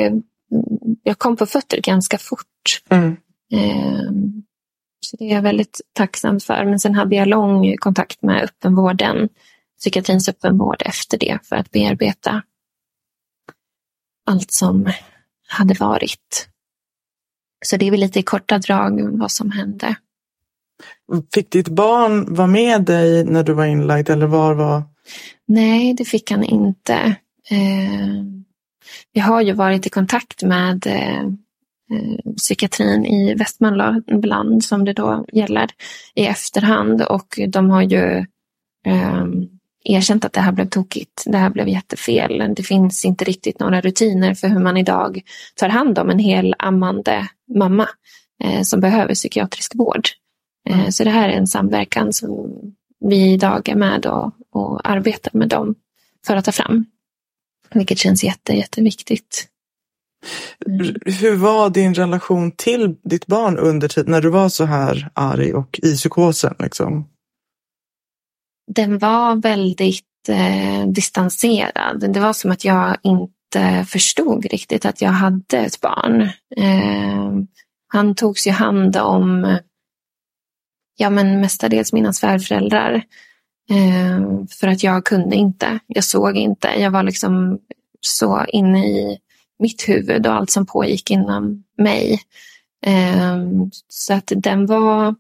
jag 1.04 1.18
kom 1.18 1.36
på 1.36 1.46
fötter 1.46 1.82
ganska 1.82 2.18
fort. 2.18 2.82
Mm. 2.90 3.18
Så 5.02 5.18
det 5.18 5.32
är 5.32 5.36
jag 5.36 5.42
väldigt 5.42 5.82
tacksam 5.94 6.40
för. 6.40 6.66
Men 6.66 6.80
sen 6.80 6.96
hade 6.96 7.16
jag 7.16 7.28
lång 7.28 7.78
kontakt 7.78 8.22
med 8.22 8.44
öppenvården, 8.44 9.30
psykiatrins 9.80 10.30
öppenvård 10.30 10.82
efter 10.86 11.18
det 11.18 11.40
för 11.44 11.56
att 11.56 11.72
bearbeta 11.72 12.42
allt 14.26 14.52
som 14.52 14.92
hade 15.48 15.74
varit. 15.74 16.50
Så 17.66 17.78
det 17.78 17.88
är 17.88 17.92
väl 17.92 18.00
lite 18.00 18.20
i 18.20 18.24
korta 18.24 18.58
drag 18.58 19.18
vad 19.20 19.32
som 19.32 19.52
hände. 19.52 19.96
Fick 21.34 21.52
ditt 21.52 21.70
barn 21.70 22.36
vara 22.36 22.48
med 22.48 22.86
dig 22.86 23.26
när 23.26 23.44
du 23.44 23.54
var 23.54 23.66
inlagd 23.66 24.10
eller 24.10 24.28
var 24.28 24.54
var? 24.54 24.84
Nej, 25.46 25.94
det 25.94 26.06
fick 26.06 26.32
han 26.32 26.44
inte. 26.44 27.16
Eh, 27.50 28.24
jag 29.12 29.24
har 29.24 29.42
ju 29.42 29.54
varit 29.54 29.86
i 29.86 29.90
kontakt 29.90 30.44
med 30.44 30.88
eh, 30.88 31.24
eh, 31.92 32.34
psykiatrin 32.38 33.06
i 33.06 33.34
Västmanland 33.34 34.64
som 34.64 34.86
det 34.86 34.94
då 34.94 35.26
gäller 35.34 35.70
i 36.16 36.26
efterhand 36.26 37.02
och 37.02 37.40
de 37.48 37.70
har 37.70 37.82
ju 37.82 38.26
eh, 38.86 39.26
erkänt 39.84 40.26
att 40.26 40.34
det 40.34 40.42
här 40.42 40.52
blev 40.52 40.70
tokigt. 40.70 41.24
Det 41.26 41.38
här 41.38 41.50
blev 41.50 41.68
jättefel. 41.68 42.54
Det 42.56 42.64
finns 42.64 43.06
inte 43.06 43.26
riktigt 43.26 43.60
några 43.60 43.82
rutiner 43.82 44.34
för 44.34 44.48
hur 44.48 44.60
man 44.60 44.78
idag 44.78 45.22
tar 45.56 45.70
hand 45.70 46.00
om 46.00 46.10
en 46.10 46.20
hel 46.20 46.56
ammande 46.60 47.28
mamma 47.56 47.90
eh, 48.44 48.62
som 48.62 48.80
behöver 48.80 49.14
psykiatrisk 49.14 49.76
vård. 49.76 50.08
Eh, 50.70 50.90
så 50.90 51.04
det 51.04 51.10
här 51.10 51.30
är 51.30 51.34
en 51.34 51.48
samverkan 51.48 52.14
som 52.14 52.52
vi 53.00 53.34
idag 53.34 53.70
är 53.70 53.76
med 53.76 54.06
och, 54.06 54.34
och 54.52 54.90
arbetar 54.90 55.32
med 55.34 55.50
dem 55.50 55.76
för 56.28 56.36
att 56.36 56.46
ta 56.46 56.52
fram. 56.52 56.86
Vilket 57.74 57.98
känns 57.98 58.24
jätte, 58.24 58.54
jätteviktigt. 58.54 59.48
Mm. 60.66 60.96
Hur 61.06 61.36
var 61.36 61.70
din 61.70 61.94
relation 61.94 62.52
till 62.52 62.96
ditt 63.04 63.28
barn 63.28 63.58
under 63.58 63.88
tiden 63.88 64.12
när 64.12 64.22
du 64.22 64.30
var 64.30 64.50
så 64.50 64.66
här 64.66 65.10
arg 65.14 65.54
och 65.54 65.80
i 65.84 65.96
psykosen? 65.96 66.56
Liksom? 66.60 67.10
Den 68.72 68.98
var 68.98 69.36
väldigt 69.36 70.06
eh, 70.30 70.88
distanserad. 70.88 72.14
Det 72.14 72.20
var 72.20 72.34
som 72.34 72.52
att 72.52 72.66
jag 72.66 72.98
inte 73.04 73.86
förstod 73.88 74.46
riktigt 74.46 74.86
att 74.86 75.02
jag 75.02 75.12
hade 75.12 75.58
ett 75.58 75.82
barn. 75.82 76.22
Eh, 76.58 77.32
han 77.88 78.16
togs 78.16 78.48
ju 78.48 78.52
hand 78.52 78.98
om 78.98 79.58
ja, 80.98 81.10
men 81.10 81.42
mestadels 81.42 81.94
mina 81.94 82.14
svärföräldrar. 82.14 82.94
Eh, 83.72 84.46
för 84.60 84.68
att 84.68 84.84
jag 84.84 85.06
kunde 85.06 85.36
inte. 85.36 85.80
Jag 85.88 86.04
såg 86.04 86.38
inte. 86.38 86.68
Jag 86.68 86.92
var 86.92 87.04
liksom 87.04 87.60
så 88.02 88.46
inne 88.46 88.88
i 88.88 89.18
mitt 89.60 89.90
huvud 89.90 90.28
och 90.28 90.34
allt 90.34 90.50
som 90.50 90.66
pågick 90.66 91.12
inom 91.12 91.64
mig. 91.78 92.22
Eh, 92.86 93.38
så 93.88 94.14
att 94.14 94.32
den 94.36 94.66
var... 94.66 95.16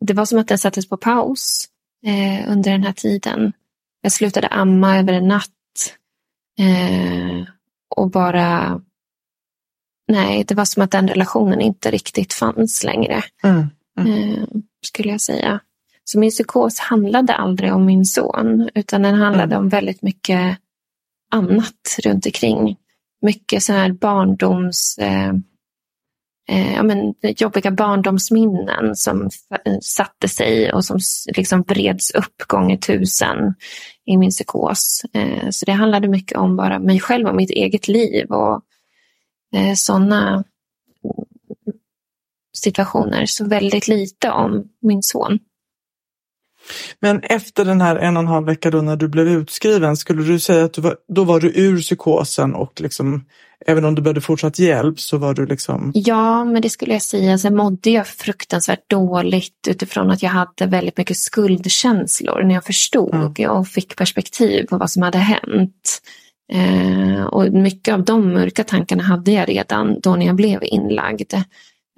Det 0.00 0.14
var 0.14 0.24
som 0.24 0.38
att 0.38 0.48
den 0.48 0.58
sattes 0.58 0.88
på 0.88 0.96
paus 0.96 1.68
eh, 2.06 2.52
under 2.52 2.70
den 2.70 2.82
här 2.82 2.92
tiden. 2.92 3.52
Jag 4.00 4.12
slutade 4.12 4.46
amma 4.46 4.98
över 4.98 5.12
en 5.12 5.28
natt. 5.28 5.50
Eh, 6.58 7.46
och 7.96 8.10
bara... 8.10 8.80
Nej, 10.08 10.44
det 10.44 10.54
var 10.54 10.64
som 10.64 10.82
att 10.82 10.90
den 10.90 11.08
relationen 11.08 11.60
inte 11.60 11.90
riktigt 11.90 12.32
fanns 12.32 12.84
längre. 12.84 13.22
Mm. 13.42 13.68
Eh, 13.98 14.44
skulle 14.86 15.08
jag 15.08 15.20
säga. 15.20 15.60
Så 16.04 16.18
min 16.18 16.30
psykos 16.30 16.78
handlade 16.78 17.34
aldrig 17.34 17.74
om 17.74 17.84
min 17.84 18.04
son, 18.04 18.70
utan 18.74 19.02
den 19.02 19.14
handlade 19.14 19.56
om 19.56 19.68
väldigt 19.68 20.02
mycket 20.02 20.58
annat 21.30 21.98
runt 22.04 22.26
omkring. 22.26 22.76
Mycket 23.22 23.62
så 23.62 23.72
här 23.72 23.92
barndoms... 23.92 24.98
Eh, 24.98 25.32
eh, 26.48 26.74
ja, 26.74 26.82
men, 26.82 27.14
jobbiga 27.22 27.70
barndomsminnen 27.70 28.96
som 28.96 29.30
satte 29.82 30.28
sig 30.28 30.72
och 30.72 30.84
som 30.84 30.98
liksom 31.36 31.62
breds 31.62 32.10
upp 32.10 32.42
gånger 32.46 32.76
tusen 32.76 33.54
i 34.06 34.16
min 34.16 34.30
psykos. 34.30 35.02
Eh, 35.12 35.50
så 35.50 35.66
det 35.66 35.72
handlade 35.72 36.08
mycket 36.08 36.38
om 36.38 36.56
bara 36.56 36.78
mig 36.78 37.00
själv 37.00 37.28
och 37.28 37.36
mitt 37.36 37.50
eget 37.50 37.88
liv 37.88 38.26
och 38.26 38.62
eh, 39.56 39.74
sådana 39.74 40.44
situationer. 42.56 43.26
Så 43.26 43.44
väldigt 43.44 43.88
lite 43.88 44.30
om 44.30 44.68
min 44.80 45.02
son. 45.02 45.38
Men 47.00 47.20
efter 47.20 47.64
den 47.64 47.80
här 47.80 47.96
en 47.96 48.16
och 48.16 48.22
en 48.22 48.28
halv 48.28 48.46
vecka 48.46 48.70
då 48.70 48.82
när 48.82 48.96
du 48.96 49.08
blev 49.08 49.28
utskriven, 49.28 49.96
skulle 49.96 50.22
du 50.22 50.40
säga 50.40 50.64
att 50.64 50.72
du 50.72 50.80
var, 50.80 50.96
då 51.14 51.24
var 51.24 51.40
du 51.40 51.52
ur 51.54 51.80
psykosen 51.80 52.54
och 52.54 52.80
liksom, 52.80 53.24
även 53.66 53.84
om 53.84 53.94
du 53.94 54.02
behövde 54.02 54.20
fortsatt 54.20 54.58
hjälp 54.58 55.00
så 55.00 55.18
var 55.18 55.34
du 55.34 55.46
liksom... 55.46 55.92
Ja, 55.94 56.44
men 56.44 56.62
det 56.62 56.70
skulle 56.70 56.92
jag 56.92 57.02
säga. 57.02 57.38
Sen 57.38 57.56
mådde 57.56 57.90
jag 57.90 58.06
fruktansvärt 58.06 58.90
dåligt 58.90 59.68
utifrån 59.68 60.10
att 60.10 60.22
jag 60.22 60.30
hade 60.30 60.66
väldigt 60.66 60.98
mycket 60.98 61.16
skuldkänslor 61.16 62.42
när 62.42 62.54
jag 62.54 62.64
förstod 62.64 63.48
och 63.48 63.68
fick 63.68 63.96
perspektiv 63.96 64.66
på 64.66 64.78
vad 64.78 64.90
som 64.90 65.02
hade 65.02 65.18
hänt. 65.18 66.00
Eh, 66.52 67.24
och 67.24 67.52
mycket 67.52 67.94
av 67.94 68.04
de 68.04 68.32
mörka 68.32 68.64
tankarna 68.64 69.02
hade 69.02 69.32
jag 69.32 69.48
redan 69.48 70.00
då 70.00 70.16
när 70.16 70.26
jag 70.26 70.36
blev 70.36 70.58
inlagd. 70.62 71.34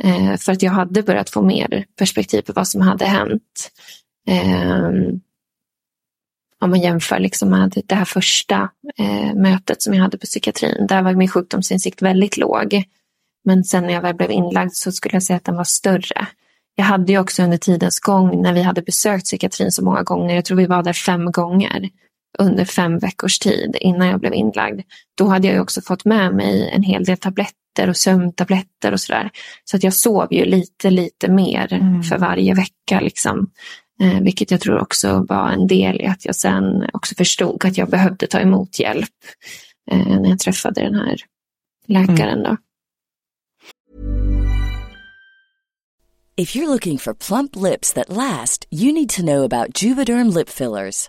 Eh, 0.02 0.36
för 0.36 0.52
att 0.52 0.62
jag 0.62 0.72
hade 0.72 1.02
börjat 1.02 1.30
få 1.30 1.42
mer 1.42 1.84
perspektiv 1.98 2.42
på 2.42 2.52
vad 2.52 2.68
som 2.68 2.80
hade 2.80 3.04
hänt. 3.04 3.70
Eh, 4.26 4.88
om 6.60 6.70
man 6.70 6.80
jämför 6.80 7.18
liksom 7.18 7.50
med 7.50 7.82
det 7.86 7.94
här 7.94 8.04
första 8.04 8.70
eh, 8.98 9.34
mötet 9.34 9.82
som 9.82 9.94
jag 9.94 10.02
hade 10.02 10.18
på 10.18 10.26
psykiatrin. 10.26 10.86
Där 10.86 11.02
var 11.02 11.14
min 11.14 11.28
sjukdomsinsikt 11.28 12.02
väldigt 12.02 12.36
låg. 12.36 12.84
Men 13.44 13.64
sen 13.64 13.84
när 13.84 13.92
jag 13.92 14.02
väl 14.02 14.14
blev 14.14 14.30
inlagd 14.30 14.72
så 14.72 14.92
skulle 14.92 15.14
jag 15.14 15.22
säga 15.22 15.36
att 15.36 15.44
den 15.44 15.56
var 15.56 15.64
större. 15.64 16.26
Jag 16.74 16.84
hade 16.84 17.12
ju 17.12 17.18
också 17.18 17.42
under 17.42 17.56
tidens 17.58 18.00
gång 18.00 18.42
när 18.42 18.52
vi 18.52 18.62
hade 18.62 18.82
besökt 18.82 19.24
psykiatrin 19.24 19.72
så 19.72 19.84
många 19.84 20.02
gånger, 20.02 20.34
jag 20.34 20.44
tror 20.44 20.58
vi 20.58 20.66
var 20.66 20.82
där 20.82 20.92
fem 20.92 21.32
gånger 21.32 21.88
under 22.38 22.64
fem 22.64 22.98
veckors 22.98 23.38
tid 23.38 23.76
innan 23.80 24.08
jag 24.08 24.20
blev 24.20 24.34
inlagd. 24.34 24.80
Då 25.18 25.28
hade 25.28 25.48
jag 25.48 25.62
också 25.62 25.80
fått 25.82 26.04
med 26.04 26.34
mig 26.34 26.70
en 26.70 26.82
hel 26.82 27.04
del 27.04 27.16
tabletter 27.16 27.88
och 27.88 27.96
sömntabletter 27.96 28.92
och 28.92 29.00
sådär. 29.00 29.30
Så 29.64 29.76
att 29.76 29.82
jag 29.82 29.94
sov 29.94 30.26
ju 30.30 30.44
lite, 30.44 30.90
lite 30.90 31.28
mer 31.28 31.72
Mm. 31.72 32.02
för 32.02 32.18
varje 32.18 32.54
vecka 32.54 33.00
liksom. 33.00 33.50
Eh, 34.00 34.20
vilket 34.20 34.50
jag 34.50 34.60
tror 34.60 34.80
också 34.80 35.26
var 35.28 35.50
en 35.50 35.66
del 35.66 36.00
i 36.00 36.06
att 36.06 36.24
jag 36.24 36.36
sen 36.36 36.86
också 36.92 37.14
förstod 37.14 37.64
att 37.64 37.78
jag 37.78 37.90
behövde 37.90 38.26
ta 38.26 38.40
emot 38.40 38.78
hjälp 38.78 39.14
eh, 39.90 40.20
när 40.20 40.28
jag 40.28 40.38
träffade 40.38 40.80
den 40.80 40.94
här 40.94 41.16
läkaren. 41.86 42.42
Då. 42.42 42.56
If 46.38 46.56
you're 46.56 46.66
looking 46.66 46.98
for 46.98 47.14
plump 47.14 47.56
lips 47.56 47.92
that 47.92 48.08
last, 48.08 48.66
you 48.70 48.92
need 48.92 49.08
to 49.08 49.22
know 49.22 49.44
about 49.44 49.82
Juvederm 49.82 50.34
lip 50.34 50.48
fillers. 50.48 51.08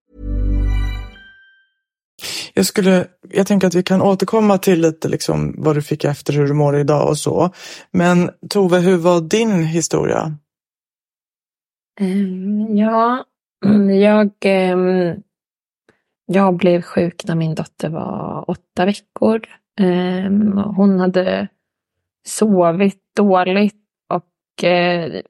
Jag, 2.53 2.65
skulle, 2.65 3.07
jag 3.29 3.47
tänker 3.47 3.67
att 3.67 3.75
vi 3.75 3.83
kan 3.83 4.01
återkomma 4.01 4.57
till 4.57 4.81
lite 4.81 5.07
liksom 5.09 5.55
vad 5.57 5.75
du 5.75 5.81
fick 5.81 6.03
efter, 6.03 6.33
hur 6.33 6.47
du 6.47 6.53
mår 6.53 6.77
idag 6.77 7.09
och 7.09 7.17
så. 7.17 7.49
Men 7.91 8.29
Tove, 8.49 8.79
hur 8.79 8.97
var 8.97 9.21
din 9.21 9.63
historia? 9.63 10.37
Um, 12.01 12.77
ja, 12.77 13.25
jag, 14.01 14.31
um, 14.73 15.23
jag 16.25 16.55
blev 16.57 16.81
sjuk 16.81 17.23
när 17.25 17.35
min 17.35 17.55
dotter 17.55 17.89
var 17.89 18.45
åtta 18.47 18.85
veckor. 18.85 19.41
Um, 19.79 20.57
hon 20.57 20.99
hade 20.99 21.47
sovit 22.27 23.01
dåligt 23.15 23.75
och 24.09 24.63
uh, 24.63 25.21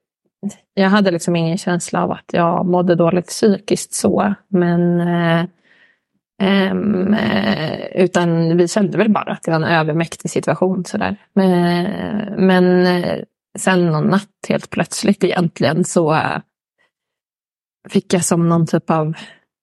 jag 0.73 0.89
hade 0.89 1.11
liksom 1.11 1.35
ingen 1.35 1.57
känsla 1.57 2.03
av 2.03 2.11
att 2.11 2.25
jag 2.31 2.65
mådde 2.65 2.95
dåligt 2.95 3.27
psykiskt 3.27 3.93
så. 3.93 4.33
Men 4.47 5.01
uh, 5.01 5.45
Um, 6.41 7.15
utan 7.91 8.57
vi 8.57 8.67
kände 8.67 8.97
väl 8.97 9.09
bara 9.09 9.31
att 9.31 9.43
det 9.43 9.51
var 9.51 9.55
en 9.55 9.63
övermäktig 9.63 10.31
situation. 10.31 10.85
Sådär. 10.85 11.15
Men, 11.33 11.85
men 12.45 12.85
eh, 12.85 13.19
sen 13.57 13.85
någon 13.85 14.07
natt 14.07 14.29
helt 14.49 14.69
plötsligt 14.69 15.23
egentligen 15.23 15.83
så 15.83 16.13
uh, 16.13 16.37
fick 17.89 18.13
jag 18.13 18.25
som 18.25 18.49
någon 18.49 18.67
typ 18.67 18.89
av 18.89 19.13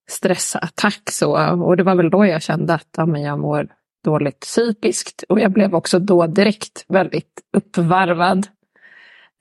stressattack. 0.09 1.01
Så, 1.11 1.53
och 1.63 1.77
det 1.77 1.83
var 1.83 1.95
väl 1.95 2.09
då 2.09 2.25
jag 2.25 2.41
kände 2.41 2.73
att 2.73 2.87
ja, 2.97 3.05
men 3.05 3.21
jag 3.21 3.39
mår 3.39 3.67
dåligt 4.05 4.39
psykiskt. 4.39 5.23
Och 5.29 5.39
jag 5.39 5.51
blev 5.51 5.75
också 5.75 5.99
då 5.99 6.27
direkt 6.27 6.85
väldigt 6.87 7.41
uppvarvad. 7.57 8.47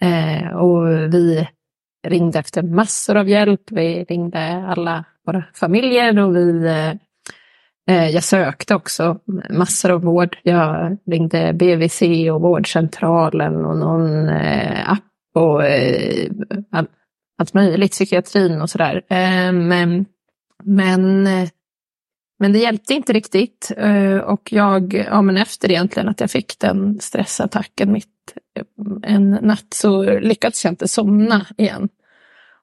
Uh, 0.04 0.48
och 0.48 0.88
vi 0.88 1.48
ringde 2.06 2.38
efter 2.38 2.62
massor 2.62 3.16
av 3.16 3.28
hjälp. 3.28 3.62
Vi 3.70 4.04
ringde 4.04 4.64
alla 4.68 5.04
våra 5.26 5.44
familjer 5.54 6.18
och 6.18 6.36
vi 6.36 6.68
Eh, 7.88 8.08
jag 8.08 8.24
sökte 8.24 8.74
också 8.74 9.18
massor 9.50 9.90
av 9.90 10.02
vård. 10.02 10.38
Jag 10.42 10.96
ringde 11.06 11.52
BVC 11.52 12.02
och 12.32 12.40
vårdcentralen 12.40 13.64
och 13.64 13.76
någon 13.76 14.28
eh, 14.28 14.92
app 14.92 15.04
och 15.34 15.64
eh, 15.64 16.30
allt 17.38 17.54
möjligt, 17.54 17.92
psykiatrin 17.92 18.60
och 18.60 18.70
sådär. 18.70 19.02
Men, 19.52 20.06
men, 20.64 21.28
men 22.38 22.52
det 22.52 22.58
hjälpte 22.58 22.94
inte 22.94 23.12
riktigt. 23.12 23.72
Och 24.24 24.52
jag, 24.52 24.94
ja 24.94 25.22
men 25.22 25.36
efter 25.36 25.70
egentligen 25.70 26.08
att 26.08 26.20
jag 26.20 26.30
fick 26.30 26.58
den 26.58 27.00
stressattacken 27.00 27.92
mitt 27.92 28.34
en 29.02 29.30
natt 29.30 29.74
så 29.74 30.18
lyckades 30.18 30.64
jag 30.64 30.72
inte 30.72 30.88
somna 30.88 31.46
igen. 31.56 31.88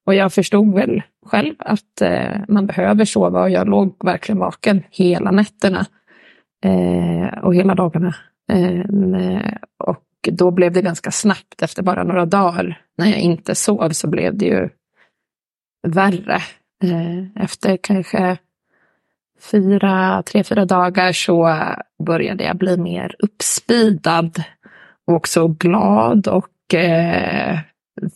Och 0.06 0.16
jag 0.16 0.34
förstod 0.34 0.74
väl 0.74 1.02
själv 1.26 1.56
att 1.60 2.02
eh, 2.02 2.38
man 2.48 2.68
behöver 2.68 3.06
sova 3.06 3.42
och 3.42 3.50
jag 3.50 3.68
låg 3.68 4.06
verkligen 4.06 4.40
vaken 4.40 4.84
hela 4.92 5.32
nätterna 5.32 5.86
eh, 6.64 7.40
och 7.44 7.56
hela 7.56 7.76
dagarna. 7.76 8.16
Eh, 8.52 9.54
och 9.78 10.30
då 10.32 10.52
blev 10.52 10.74
det 10.74 10.82
ganska 10.82 11.12
snabbt, 11.12 11.62
efter 11.62 11.84
bara 11.84 12.04
några 12.04 12.26
dagar, 12.26 12.82
när 12.98 13.06
jag 13.06 13.20
inte 13.20 13.56
sov 13.56 13.90
så 13.90 14.08
blev 14.08 14.38
det 14.38 14.46
ju 14.46 14.70
värre. 15.88 16.42
Eh, 16.84 17.44
efter 17.44 17.78
kanske 17.78 18.38
fyra, 19.52 20.24
tre, 20.26 20.44
fyra 20.44 20.66
dagar 20.66 21.12
så 21.12 21.60
började 22.06 22.44
jag 22.44 22.58
bli 22.58 22.78
mer 22.78 23.16
uppspidad 23.20 24.44
och 25.08 25.14
också 25.14 25.48
glad 25.48 26.28
och 26.28 26.74
eh, 26.74 27.60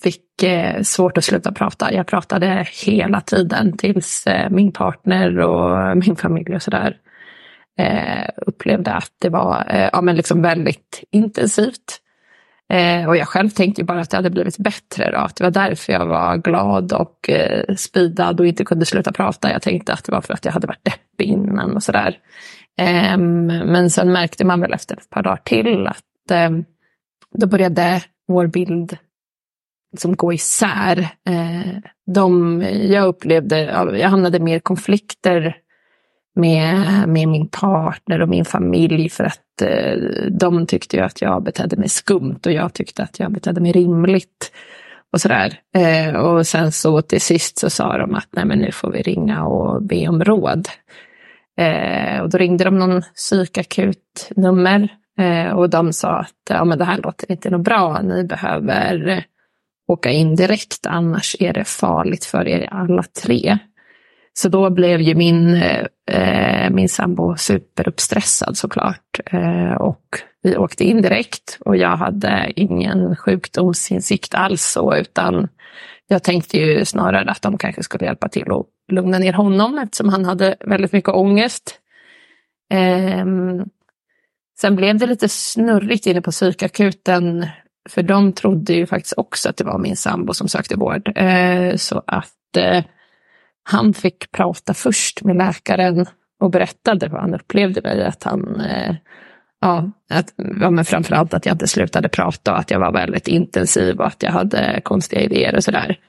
fick 0.03 0.43
eh, 0.43 0.81
svårt 0.81 1.17
att 1.17 1.23
sluta 1.23 1.51
prata. 1.51 1.93
Jag 1.93 2.07
pratade 2.07 2.67
hela 2.85 3.21
tiden 3.21 3.77
tills 3.77 4.27
eh, 4.27 4.49
min 4.49 4.71
partner 4.71 5.39
och 5.39 5.81
eh, 5.81 5.95
min 5.95 6.15
familj 6.15 6.55
och 6.55 6.61
sådär 6.61 6.97
eh, 7.79 8.29
upplevde 8.37 8.93
att 8.93 9.11
det 9.21 9.29
var 9.29 9.65
eh, 9.69 9.89
ja, 9.93 10.01
men 10.01 10.15
liksom 10.15 10.41
väldigt 10.41 11.03
intensivt. 11.11 12.01
Eh, 12.73 13.07
och 13.07 13.17
jag 13.17 13.27
själv 13.27 13.49
tänkte 13.49 13.83
bara 13.83 13.99
att 13.99 14.09
det 14.09 14.17
hade 14.17 14.29
blivit 14.29 14.57
bättre 14.57 15.11
då, 15.11 15.17
att 15.17 15.35
det 15.35 15.43
var 15.43 15.51
därför 15.51 15.93
jag 15.93 16.05
var 16.05 16.37
glad 16.37 16.93
och 16.93 17.29
eh, 17.29 17.75
spidad 17.75 18.39
och 18.39 18.47
inte 18.47 18.65
kunde 18.65 18.85
sluta 18.85 19.11
prata. 19.11 19.51
Jag 19.51 19.61
tänkte 19.61 19.93
att 19.93 20.03
det 20.03 20.11
var 20.11 20.21
för 20.21 20.33
att 20.33 20.45
jag 20.45 20.51
hade 20.51 20.67
varit 20.67 20.85
deppig 20.85 21.25
innan 21.25 21.75
och 21.75 21.83
sådär. 21.83 22.17
Eh, 22.79 23.17
men 23.17 23.89
sen 23.89 24.11
märkte 24.11 24.45
man 24.45 24.61
väl 24.61 24.73
efter 24.73 24.97
ett 24.97 25.09
par 25.09 25.23
dagar 25.23 25.41
till 25.43 25.87
att 25.87 26.31
eh, 26.31 26.49
då 27.31 27.47
började 27.47 28.01
vår 28.27 28.47
bild 28.47 28.97
liksom 29.91 30.15
gå 30.15 30.33
isär. 30.33 30.99
Eh, 31.29 31.77
de, 32.13 32.61
jag 32.71 33.07
upplevde, 33.07 33.59
jag 33.99 34.09
hamnade 34.09 34.39
mer 34.39 34.59
konflikter 34.59 35.55
med, 36.35 37.07
med 37.07 37.27
min 37.27 37.47
partner 37.47 38.21
och 38.21 38.29
min 38.29 38.45
familj 38.45 39.09
för 39.09 39.23
att 39.23 39.61
eh, 39.61 39.97
de 40.31 40.65
tyckte 40.65 40.97
ju 40.97 41.03
att 41.03 41.21
jag 41.21 41.43
betedde 41.43 41.77
mig 41.77 41.89
skumt 41.89 42.39
och 42.45 42.51
jag 42.51 42.73
tyckte 42.73 43.03
att 43.03 43.19
jag 43.19 43.31
betedde 43.31 43.61
mig 43.61 43.71
rimligt. 43.71 44.51
Och 45.13 45.21
sådär. 45.21 45.59
Eh, 45.75 46.15
och 46.15 46.47
sen 46.47 46.71
så 46.71 47.01
till 47.01 47.21
sist 47.21 47.57
så 47.57 47.69
sa 47.69 47.97
de 47.97 48.15
att 48.15 48.27
nej 48.31 48.45
men 48.45 48.59
nu 48.59 48.71
får 48.71 48.91
vi 48.91 49.01
ringa 49.01 49.45
och 49.45 49.83
be 49.83 50.07
om 50.07 50.23
råd. 50.23 50.67
Eh, 51.57 52.21
och 52.21 52.29
då 52.29 52.37
ringde 52.37 52.63
de 52.63 52.79
någon 52.79 53.01
psykakutnummer 53.01 54.87
eh, 55.19 55.51
och 55.51 55.69
de 55.69 55.93
sa 55.93 56.09
att 56.09 56.33
ja, 56.49 56.65
men 56.65 56.77
det 56.77 56.85
här 56.85 56.97
låter 56.97 57.31
inte 57.31 57.49
något 57.49 57.61
bra, 57.61 58.01
ni 58.01 58.23
behöver 58.23 59.25
åka 59.89 60.11
in 60.11 60.35
direkt, 60.35 60.85
annars 60.85 61.35
är 61.39 61.53
det 61.53 61.63
farligt 61.63 62.25
för 62.25 62.47
er 62.47 62.69
alla 62.71 63.03
tre. 63.03 63.57
Så 64.33 64.49
då 64.49 64.69
blev 64.69 65.01
ju 65.01 65.15
min, 65.15 65.55
eh, 66.11 66.69
min 66.71 66.89
sambo 66.89 67.35
superuppstressad 67.37 68.57
såklart. 68.57 69.19
Eh, 69.31 69.73
och 69.73 70.03
vi 70.43 70.57
åkte 70.57 70.83
in 70.83 71.01
direkt 71.01 71.57
och 71.59 71.77
jag 71.77 71.97
hade 71.97 72.53
ingen 72.55 73.15
sjukdomsinsikt 73.15 74.35
alls 74.35 74.63
så, 74.63 74.95
utan 74.95 75.47
jag 76.07 76.23
tänkte 76.23 76.57
ju 76.57 76.85
snarare 76.85 77.31
att 77.31 77.41
de 77.41 77.57
kanske 77.57 77.83
skulle 77.83 78.05
hjälpa 78.05 78.29
till 78.29 78.51
att 78.51 78.65
lugna 78.91 79.17
ner 79.17 79.33
honom 79.33 79.77
eftersom 79.77 80.09
han 80.09 80.25
hade 80.25 80.55
väldigt 80.65 80.93
mycket 80.93 81.13
ångest. 81.13 81.79
Eh, 82.71 83.25
sen 84.61 84.75
blev 84.75 84.97
det 84.97 85.07
lite 85.07 85.29
snurrigt 85.29 86.05
inne 86.05 86.21
på 86.21 86.31
psykakuten 86.31 87.47
för 87.89 88.03
de 88.03 88.33
trodde 88.33 88.73
ju 88.73 88.85
faktiskt 88.85 89.13
också 89.17 89.49
att 89.49 89.57
det 89.57 89.63
var 89.63 89.79
min 89.79 89.95
sambo 89.95 90.33
som 90.33 90.47
sökte 90.47 90.75
vård. 90.75 91.11
Eh, 91.17 91.75
så 91.75 92.03
att 92.07 92.57
eh, 92.57 92.83
han 93.63 93.93
fick 93.93 94.31
prata 94.31 94.73
först 94.73 95.23
med 95.23 95.35
läkaren 95.37 96.05
och 96.39 96.51
berättade 96.51 97.07
vad 97.07 97.21
han 97.21 97.35
upplevde 97.35 97.81
mig. 97.81 98.05
Att 98.05 98.23
han, 98.23 98.61
eh, 98.61 98.95
ja, 99.61 99.91
att, 100.09 100.33
ja, 100.61 100.69
men 100.69 100.85
framförallt 100.85 101.33
att 101.33 101.45
jag 101.45 101.53
inte 101.53 101.67
slutade 101.67 102.09
prata 102.09 102.51
och 102.51 102.59
att 102.59 102.71
jag 102.71 102.79
var 102.79 102.91
väldigt 102.91 103.27
intensiv 103.27 103.99
och 103.99 104.07
att 104.07 104.23
jag 104.23 104.31
hade 104.31 104.81
konstiga 104.83 105.21
idéer 105.21 105.55
och 105.55 105.63
sådär. 105.63 105.99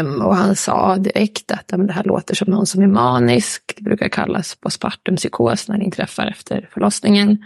Um, 0.00 0.22
och 0.22 0.36
han 0.36 0.56
sa 0.56 0.96
direkt 0.96 1.50
att 1.50 1.68
det 1.68 1.92
här 1.92 2.04
låter 2.04 2.34
som 2.34 2.50
någon 2.50 2.66
som 2.66 2.82
är 2.82 2.86
manisk. 2.86 3.74
Det 3.76 3.82
brukar 3.82 4.08
kallas 4.08 4.54
på 4.54 4.90
psykos 5.16 5.68
när 5.68 5.78
det 5.78 5.84
inträffar 5.84 6.26
efter 6.26 6.68
förlossningen. 6.72 7.44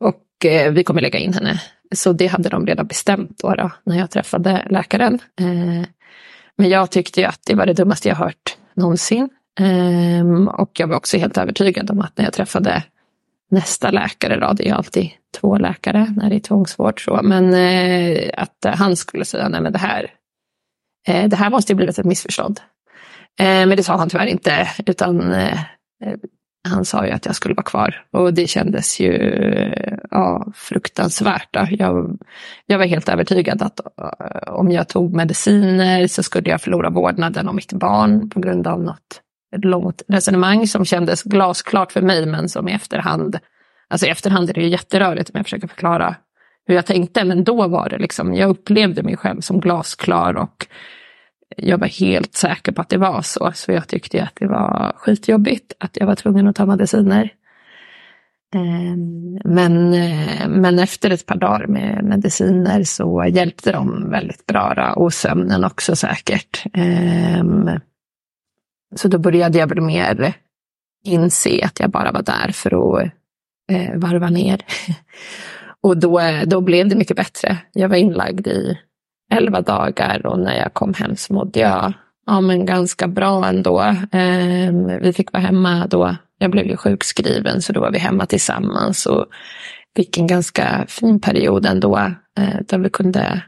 Och 0.00 0.46
eh, 0.46 0.72
vi 0.72 0.84
kommer 0.84 1.00
lägga 1.00 1.18
in 1.18 1.32
henne. 1.32 1.60
Så 1.94 2.12
det 2.12 2.26
hade 2.26 2.48
de 2.48 2.66
redan 2.66 2.86
bestämt 2.86 3.38
då, 3.38 3.54
då 3.54 3.70
när 3.84 3.98
jag 3.98 4.10
träffade 4.10 4.66
läkaren. 4.70 5.14
Eh, 5.40 5.86
men 6.56 6.68
jag 6.68 6.90
tyckte 6.90 7.20
ju 7.20 7.26
att 7.26 7.40
det 7.46 7.54
var 7.54 7.66
det 7.66 7.72
dummaste 7.72 8.08
jag 8.08 8.16
hört 8.16 8.56
någonsin. 8.74 9.28
Ehm, 9.60 10.48
och 10.48 10.70
jag 10.78 10.86
var 10.86 10.96
också 10.96 11.18
helt 11.18 11.38
övertygad 11.38 11.90
om 11.90 12.00
att 12.00 12.18
när 12.18 12.24
jag 12.24 12.34
träffade 12.34 12.82
nästa 13.50 13.90
läkare, 13.90 14.40
då, 14.40 14.52
det 14.52 14.62
är 14.62 14.66
ju 14.66 14.74
alltid 14.74 15.10
två 15.40 15.58
läkare 15.58 16.14
när 16.16 16.30
det 16.30 16.36
är 16.36 16.40
tvångsvård, 16.40 17.04
så, 17.04 17.20
men 17.22 17.54
eh, 17.54 18.30
att 18.36 18.66
han 18.78 18.96
skulle 18.96 19.24
säga 19.24 19.48
nej 19.48 19.60
men 19.60 19.72
det 19.72 19.78
här, 19.78 20.10
eh, 21.08 21.28
det 21.28 21.36
här 21.36 21.50
måste 21.50 21.72
ju 21.72 21.76
blivit 21.76 21.98
ett 21.98 22.06
missförstånd. 22.06 22.60
Eh, 23.40 23.66
men 23.66 23.76
det 23.76 23.82
sa 23.82 23.96
han 23.96 24.08
tyvärr 24.08 24.26
inte, 24.26 24.68
utan 24.86 25.32
eh, 25.32 25.58
han 26.68 26.84
sa 26.84 27.06
ju 27.06 27.12
att 27.12 27.26
jag 27.26 27.34
skulle 27.34 27.54
vara 27.54 27.64
kvar 27.64 28.04
och 28.10 28.34
det 28.34 28.46
kändes 28.46 29.00
ju 29.00 29.12
ja, 30.10 30.52
fruktansvärt. 30.54 31.56
Jag, 31.70 32.18
jag 32.66 32.78
var 32.78 32.86
helt 32.86 33.08
övertygad 33.08 33.62
att 33.62 33.80
eh, 33.80 34.52
om 34.52 34.70
jag 34.70 34.88
tog 34.88 35.14
mediciner 35.14 36.06
så 36.06 36.22
skulle 36.22 36.50
jag 36.50 36.60
förlora 36.60 36.90
vårdnaden 36.90 37.48
om 37.48 37.56
mitt 37.56 37.72
barn 37.72 38.30
på 38.30 38.40
grund 38.40 38.66
av 38.66 38.82
något 38.82 39.22
ett 39.56 39.64
långt 39.64 40.02
resonemang 40.08 40.66
som 40.66 40.84
kändes 40.84 41.22
glasklart 41.22 41.92
för 41.92 42.02
mig 42.02 42.26
men 42.26 42.48
som 42.48 42.68
i 42.68 42.72
efterhand, 42.72 43.38
alltså 43.88 44.06
i 44.06 44.10
efterhand 44.10 44.50
är 44.50 44.54
det 44.54 44.60
ju 44.60 44.68
jätterörigt 44.68 45.30
om 45.30 45.32
jag 45.38 45.46
försöker 45.46 45.68
förklara 45.68 46.16
hur 46.66 46.74
jag 46.74 46.86
tänkte 46.86 47.24
men 47.24 47.44
då 47.44 47.68
var 47.68 47.88
det 47.88 47.98
liksom, 47.98 48.34
jag 48.34 48.50
upplevde 48.50 49.02
mig 49.02 49.16
själv 49.16 49.40
som 49.40 49.60
glasklar 49.60 50.34
och 50.36 50.66
jag 51.56 51.78
var 51.78 51.86
helt 51.86 52.34
säker 52.34 52.72
på 52.72 52.80
att 52.80 52.88
det 52.88 52.98
var 52.98 53.22
så. 53.22 53.52
Så 53.54 53.72
jag 53.72 53.88
tyckte 53.88 54.22
att 54.22 54.34
det 54.34 54.46
var 54.46 54.92
skitjobbigt 54.96 55.72
att 55.78 55.96
jag 55.96 56.06
var 56.06 56.14
tvungen 56.14 56.46
att 56.46 56.56
ta 56.56 56.66
mediciner. 56.66 57.32
Ehm, 58.54 59.38
men, 59.44 59.90
men 60.60 60.78
efter 60.78 61.10
ett 61.10 61.26
par 61.26 61.36
dagar 61.36 61.66
med 61.66 62.04
mediciner 62.04 62.84
så 62.84 63.26
hjälpte 63.28 63.72
de 63.72 64.10
väldigt 64.10 64.46
bra 64.46 64.92
och 64.96 65.12
sömnen 65.12 65.64
också 65.64 65.96
säkert. 65.96 66.64
Ehm, 66.74 67.70
så 68.96 69.08
då 69.08 69.18
började 69.18 69.58
jag 69.58 69.66
väl 69.66 69.80
mer 69.80 70.34
inse 71.04 71.64
att 71.64 71.80
jag 71.80 71.90
bara 71.90 72.12
var 72.12 72.22
där 72.22 72.52
för 72.52 72.98
att 72.98 73.10
eh, 73.72 73.98
varva 73.98 74.30
ner. 74.30 74.64
och 75.80 75.96
då, 75.96 76.20
då 76.46 76.60
blev 76.60 76.88
det 76.88 76.96
mycket 76.96 77.16
bättre. 77.16 77.58
Jag 77.72 77.88
var 77.88 77.96
inlagd 77.96 78.46
i 78.46 78.78
elva 79.30 79.60
dagar 79.60 80.26
och 80.26 80.38
när 80.38 80.58
jag 80.58 80.74
kom 80.74 80.94
hem 80.94 81.16
så 81.16 81.32
mådde 81.32 81.60
jag 81.60 81.92
ja, 82.26 82.40
men 82.40 82.66
ganska 82.66 83.08
bra 83.08 83.46
ändå. 83.46 83.80
Eh, 84.12 84.72
vi 85.02 85.12
fick 85.12 85.32
vara 85.32 85.42
hemma 85.42 85.86
då. 85.86 86.16
Jag 86.38 86.50
blev 86.50 86.66
ju 86.66 86.76
sjukskriven 86.76 87.62
så 87.62 87.72
då 87.72 87.80
var 87.80 87.90
vi 87.90 87.98
hemma 87.98 88.26
tillsammans 88.26 89.06
och 89.06 89.26
fick 89.96 90.18
en 90.18 90.26
ganska 90.26 90.84
fin 90.88 91.20
period 91.20 91.66
ändå 91.66 91.98
eh, 92.38 92.60
där 92.68 92.78
vi 92.78 92.90
kunde 92.90 93.42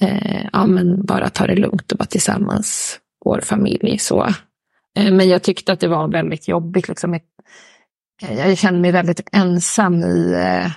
eh, 0.00 0.46
ja, 0.52 0.66
men 0.66 1.04
bara 1.04 1.28
ta 1.28 1.46
det 1.46 1.56
lugnt 1.56 1.92
och 1.92 1.98
vara 1.98 2.06
tillsammans, 2.06 2.98
vår 3.24 3.40
familj. 3.40 3.98
Så. 3.98 4.26
Eh, 4.98 5.12
men 5.12 5.28
jag 5.28 5.42
tyckte 5.42 5.72
att 5.72 5.80
det 5.80 5.88
var 5.88 6.08
väldigt 6.08 6.48
jobbigt. 6.48 6.88
Liksom. 6.88 7.18
Jag 8.20 8.58
kände 8.58 8.80
mig 8.80 8.92
väldigt 8.92 9.28
ensam 9.32 10.02
i 10.02 10.32
eh, 10.32 10.70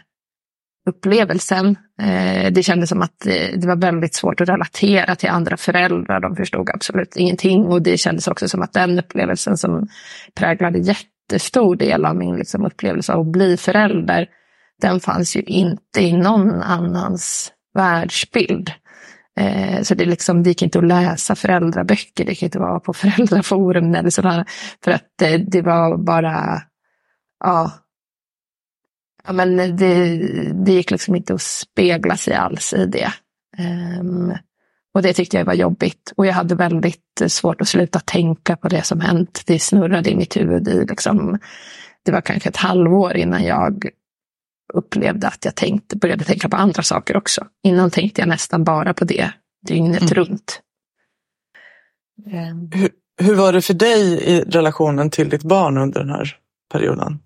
upplevelsen. 0.90 1.78
Eh, 2.02 2.52
det 2.52 2.64
kändes 2.64 2.90
som 2.90 3.02
att 3.02 3.26
eh, 3.26 3.60
det 3.60 3.68
var 3.68 3.76
väldigt 3.76 4.14
svårt 4.14 4.42
att 4.42 4.50
relatera 4.50 5.16
till 5.16 5.30
andra 5.30 5.58
föräldrar. 5.58 6.20
De 6.20 6.36
förstod 6.36 6.70
absolut 6.70 7.16
ingenting 7.16 7.66
och 7.66 7.82
det 7.82 7.98
kändes 7.98 8.28
också 8.28 8.50
som 8.50 8.62
att 8.62 8.74
den 8.74 9.00
upplevelsen 9.00 9.58
som 9.58 9.88
präglade 10.36 10.80
jättestor 10.80 11.76
del 11.76 12.06
av 12.06 12.16
min 12.16 12.36
liksom, 12.36 12.66
upplevelse 12.66 13.14
av 13.14 13.20
att 13.20 13.32
bli 13.32 13.58
förälder, 13.58 14.28
den 14.82 15.00
fanns 15.00 15.36
ju 15.36 15.42
inte 15.42 16.02
i 16.02 16.14
någon 16.14 16.62
annans 16.62 17.52
världsbild. 17.74 18.72
Eh, 19.40 19.82
så 19.82 19.96
det, 19.96 20.06
liksom, 20.06 20.44
det 20.44 20.50
gick 20.50 20.62
inte 20.62 20.80
att 20.80 20.88
läsa 20.88 21.36
föräldraböcker, 21.36 22.26
det 22.26 22.32
gick 22.32 22.44
inte 22.44 22.58
att 22.58 22.64
vara 22.64 22.80
på 22.80 22.94
föräldraforum 23.04 23.96
eller 23.96 24.10
sådär. 24.10 24.46
För 24.84 24.92
att 24.92 25.06
det, 25.20 25.38
det 25.38 25.62
var 25.62 25.98
bara, 25.98 26.62
ja, 27.44 27.72
ja 29.24 29.34
men 29.34 29.58
det, 29.78 30.18
det 30.54 30.72
gick 30.72 30.92
liksom 30.92 31.16
inte 31.16 31.34
att 31.34 31.42
spegla 31.42 32.18
sig 32.18 32.34
alls 32.34 32.74
i 32.74 32.86
det. 32.86 33.14
Um, 34.00 34.34
och 34.94 35.02
det 35.02 35.14
tyckte 35.14 35.38
jag 35.38 35.46
var 35.46 35.54
jobbigt. 35.54 36.14
Och 36.16 36.26
jag 36.26 36.34
hade 36.34 36.56
väldigt 36.56 37.22
svårt 37.28 37.62
att 37.62 37.68
sluta 37.68 38.00
tänka 38.00 38.56
på 38.56 38.68
det 38.68 38.84
som 38.84 39.02
hänt. 39.02 39.44
Det 39.46 39.60
snurrade 39.60 40.10
i 40.10 40.16
mitt 40.16 40.38
huvud 40.38 40.68
i 40.68 40.86
liksom, 40.86 41.40
det 42.06 42.12
var 42.12 42.22
kanske 42.22 42.50
ett 42.50 42.58
halvår 42.58 43.16
innan 43.18 43.44
jag 43.44 43.86
upplevde 44.74 45.28
att 45.28 45.46
jag 45.46 45.56
tänkte, 45.56 45.98
började 45.98 46.24
tänka 46.24 46.50
på 46.50 46.56
andra 46.56 46.84
saker 46.84 47.18
också. 47.18 47.48
Innan 47.64 47.92
tänkte 47.92 48.22
jag 48.22 48.28
nästan 48.30 48.64
bara 48.64 48.94
på 48.94 49.06
det 49.06 49.32
dygnet 49.68 50.02
mm. 50.02 50.14
runt. 50.14 50.62
Hur, 52.74 52.90
hur 53.22 53.36
var 53.36 53.54
det 53.54 53.62
för 53.62 53.74
dig 53.74 54.24
i 54.24 54.42
relationen 54.42 55.10
till 55.10 55.30
ditt 55.30 55.44
barn 55.44 55.78
under 55.78 56.00
den 56.00 56.10
här 56.10 56.36
perioden? 56.72 57.20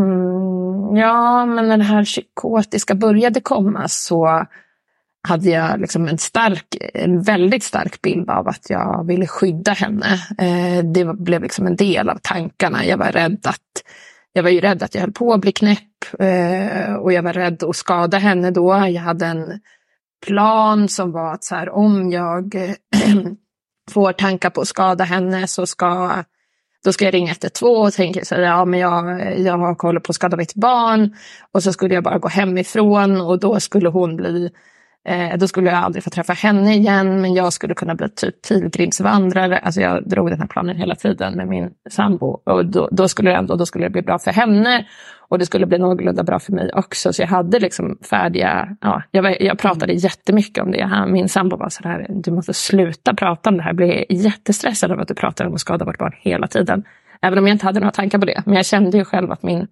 Mm, 0.00 0.96
ja, 0.96 1.46
men 1.46 1.68
när 1.68 1.76
det 1.76 1.84
här 1.84 2.04
psykotiska 2.04 2.94
började 2.94 3.40
komma 3.40 3.88
så 3.88 4.46
hade 5.28 5.50
jag 5.50 5.80
liksom 5.80 6.08
en, 6.08 6.18
stark, 6.18 6.76
en 6.94 7.22
väldigt 7.22 7.62
stark 7.62 8.02
bild 8.02 8.30
av 8.30 8.48
att 8.48 8.70
jag 8.70 9.06
ville 9.06 9.26
skydda 9.26 9.72
henne. 9.72 10.06
Eh, 10.38 10.84
det 10.84 11.04
blev 11.04 11.42
liksom 11.42 11.66
en 11.66 11.76
del 11.76 12.08
av 12.08 12.18
tankarna. 12.22 12.84
Jag 12.84 12.98
var 12.98 13.12
rädd 13.12 13.46
att 13.46 13.82
jag 14.32 14.42
var 14.42 14.50
ju 14.50 14.60
rädd 14.60 14.82
att 14.82 14.94
jag 14.94 15.02
höll 15.02 15.12
på 15.12 15.32
att 15.32 15.40
bli 15.40 15.52
knäpp 15.52 15.78
eh, 16.18 16.94
och 16.94 17.12
jag 17.12 17.22
var 17.22 17.32
rädd 17.32 17.62
att 17.62 17.76
skada 17.76 18.18
henne 18.18 18.50
då. 18.50 18.86
Jag 18.88 19.02
hade 19.02 19.26
en 19.26 19.60
plan 20.26 20.88
som 20.88 21.12
var 21.12 21.34
att 21.34 21.44
så 21.44 21.54
här, 21.54 21.70
om 21.70 22.10
jag 22.10 22.54
eh, 22.54 22.74
får 23.90 24.12
tankar 24.12 24.50
på 24.50 24.60
att 24.60 24.68
skada 24.68 25.04
henne 25.04 25.46
så 25.46 25.66
ska 25.66 26.12
då 26.84 26.92
ska 26.92 27.04
jag 27.04 27.14
ringa 27.14 27.30
112 27.32 27.78
och 27.78 27.92
tänka 27.92 28.24
så 28.24 28.34
ja 28.34 28.64
men 28.64 28.80
jag, 28.80 29.38
jag 29.40 29.82
håller 29.82 30.00
på 30.00 30.10
att 30.10 30.16
skada 30.16 30.36
mitt 30.36 30.54
barn. 30.54 31.16
Och 31.52 31.62
så 31.62 31.72
skulle 31.72 31.94
jag 31.94 32.04
bara 32.04 32.18
gå 32.18 32.28
hemifrån 32.28 33.20
och 33.20 33.40
då 33.40 33.60
skulle 33.60 33.88
hon 33.88 34.16
bli 34.16 34.50
Eh, 35.08 35.38
då 35.38 35.48
skulle 35.48 35.70
jag 35.70 35.78
aldrig 35.78 36.04
få 36.04 36.10
träffa 36.10 36.32
henne 36.32 36.74
igen, 36.74 37.20
men 37.20 37.34
jag 37.34 37.52
skulle 37.52 37.74
kunna 37.74 37.94
bli 37.94 38.08
typ 38.08 38.48
pilgrimsvandrare. 38.48 39.58
Alltså 39.58 39.80
jag 39.80 40.08
drog 40.08 40.30
den 40.30 40.40
här 40.40 40.46
planen 40.46 40.76
hela 40.76 40.94
tiden 40.94 41.36
med 41.36 41.48
min 41.48 41.70
sambo. 41.90 42.26
Och 42.26 42.66
då, 42.66 42.88
då, 42.92 43.08
skulle 43.08 43.30
det 43.30 43.36
ändå, 43.36 43.56
då 43.56 43.66
skulle 43.66 43.84
det 43.84 43.90
bli 43.90 44.02
bra 44.02 44.18
för 44.18 44.30
henne 44.30 44.86
och 45.28 45.38
det 45.38 45.46
skulle 45.46 45.66
bli 45.66 45.78
någorlunda 45.78 46.22
bra 46.22 46.38
för 46.38 46.52
mig 46.52 46.70
också. 46.74 47.12
Så 47.12 47.22
jag 47.22 47.28
hade 47.28 47.58
liksom 47.58 47.98
färdiga, 48.10 48.76
ja, 48.80 49.02
jag, 49.10 49.42
jag 49.42 49.58
pratade 49.58 49.92
jättemycket 49.92 50.64
om 50.64 50.70
det. 50.70 51.06
min 51.08 51.28
sambo 51.28 51.56
var 51.56 51.68
så 51.68 51.88
här, 51.88 52.06
du 52.08 52.30
måste 52.30 52.54
sluta 52.54 53.14
prata 53.14 53.50
om 53.50 53.56
det 53.56 53.62
här. 53.62 53.68
Jag 53.68 53.76
blir 53.76 54.12
jättestressad 54.12 54.92
av 54.92 55.00
att 55.00 55.08
du 55.08 55.14
pratar 55.14 55.46
om 55.46 55.54
att 55.54 55.60
skada 55.60 55.84
vårt 55.84 55.98
barn 55.98 56.12
hela 56.16 56.46
tiden. 56.46 56.84
Även 57.22 57.38
om 57.38 57.46
jag 57.46 57.54
inte 57.54 57.66
hade 57.66 57.80
några 57.80 57.92
tankar 57.92 58.18
på 58.18 58.26
det. 58.26 58.42
Men 58.46 58.54
jag 58.54 58.66
kände 58.66 58.98
ju 58.98 59.04
själv 59.04 59.32
att 59.32 59.42
min 59.42 59.66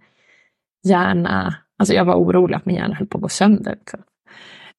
hjärna, 0.88 1.54
alltså 1.78 1.94
jag 1.94 2.04
var 2.04 2.14
orolig 2.14 2.56
att 2.56 2.66
min 2.66 2.76
hjärna 2.76 2.94
höll 2.94 3.06
på 3.06 3.18
att 3.18 3.22
gå 3.22 3.28
sönder. 3.28 3.74
Liksom. 3.78 4.00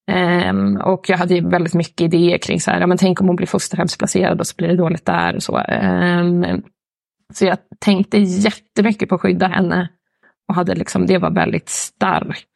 Um, 0.09 0.77
och 0.77 1.09
jag 1.09 1.17
hade 1.17 1.41
väldigt 1.41 1.73
mycket 1.73 2.01
idéer 2.01 2.37
kring 2.37 2.59
så 2.59 2.71
här, 2.71 2.79
ja, 2.79 2.87
men 2.87 2.97
tänk 2.97 3.21
om 3.21 3.27
hon 3.27 3.35
blir 3.35 3.47
fosterhemsplacerad 3.47 4.39
och 4.39 4.47
så 4.47 4.55
blir 4.57 4.67
det 4.67 4.75
dåligt 4.75 5.05
där. 5.05 5.35
Och 5.35 5.43
så. 5.43 5.57
Um, 5.57 6.63
så 7.33 7.45
jag 7.45 7.57
tänkte 7.79 8.17
jättemycket 8.17 9.09
på 9.09 9.15
att 9.15 9.21
skydda 9.21 9.47
henne. 9.47 9.89
Och 10.47 10.55
hade 10.55 10.75
liksom, 10.75 11.05
det 11.05 11.17
var 11.17 11.31
väldigt 11.31 11.69
stark 11.69 12.47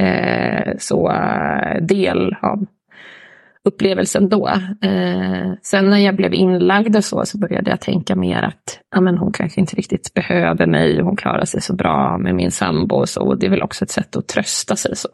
uh, 0.00 0.72
så, 0.78 1.10
uh, 1.10 1.86
del 1.86 2.36
av 2.42 2.66
upplevelsen 3.68 4.28
då. 4.28 4.48
Uh, 4.84 5.52
sen 5.62 5.90
när 5.90 5.98
jag 5.98 6.16
blev 6.16 6.34
inlagd 6.34 6.96
och 6.96 7.04
så, 7.04 7.26
så 7.26 7.38
började 7.38 7.70
jag 7.70 7.80
tänka 7.80 8.16
mer 8.16 8.42
att 8.42 8.80
ja, 8.94 9.00
men 9.00 9.18
hon 9.18 9.32
kanske 9.32 9.60
inte 9.60 9.76
riktigt 9.76 10.14
behöver 10.14 10.66
mig. 10.66 11.00
Hon 11.00 11.16
klarar 11.16 11.44
sig 11.44 11.60
så 11.60 11.74
bra 11.74 12.18
med 12.18 12.34
min 12.34 12.50
sambo 12.50 12.96
och 12.96 13.08
så. 13.08 13.22
Och 13.22 13.38
det 13.38 13.46
är 13.46 13.50
väl 13.50 13.62
också 13.62 13.84
ett 13.84 13.90
sätt 13.90 14.16
att 14.16 14.28
trösta 14.28 14.76
sig 14.76 14.96
så. 14.96 15.08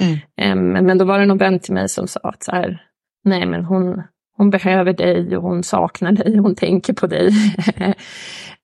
Mm. 0.00 0.18
Ehm, 0.36 0.86
men 0.86 0.98
då 0.98 1.04
var 1.04 1.18
det 1.18 1.26
någon 1.26 1.38
vän 1.38 1.58
till 1.58 1.74
mig 1.74 1.88
som 1.88 2.08
sa 2.08 2.20
att 2.20 2.42
så 2.42 2.52
här, 2.52 2.82
nej 3.24 3.46
men 3.46 3.64
hon, 3.64 4.02
hon 4.36 4.50
behöver 4.50 4.92
dig 4.92 5.36
och 5.36 5.42
hon 5.42 5.62
saknar 5.62 6.12
dig, 6.12 6.36
hon 6.36 6.54
tänker 6.54 6.92
på 6.92 7.06
dig. 7.06 7.30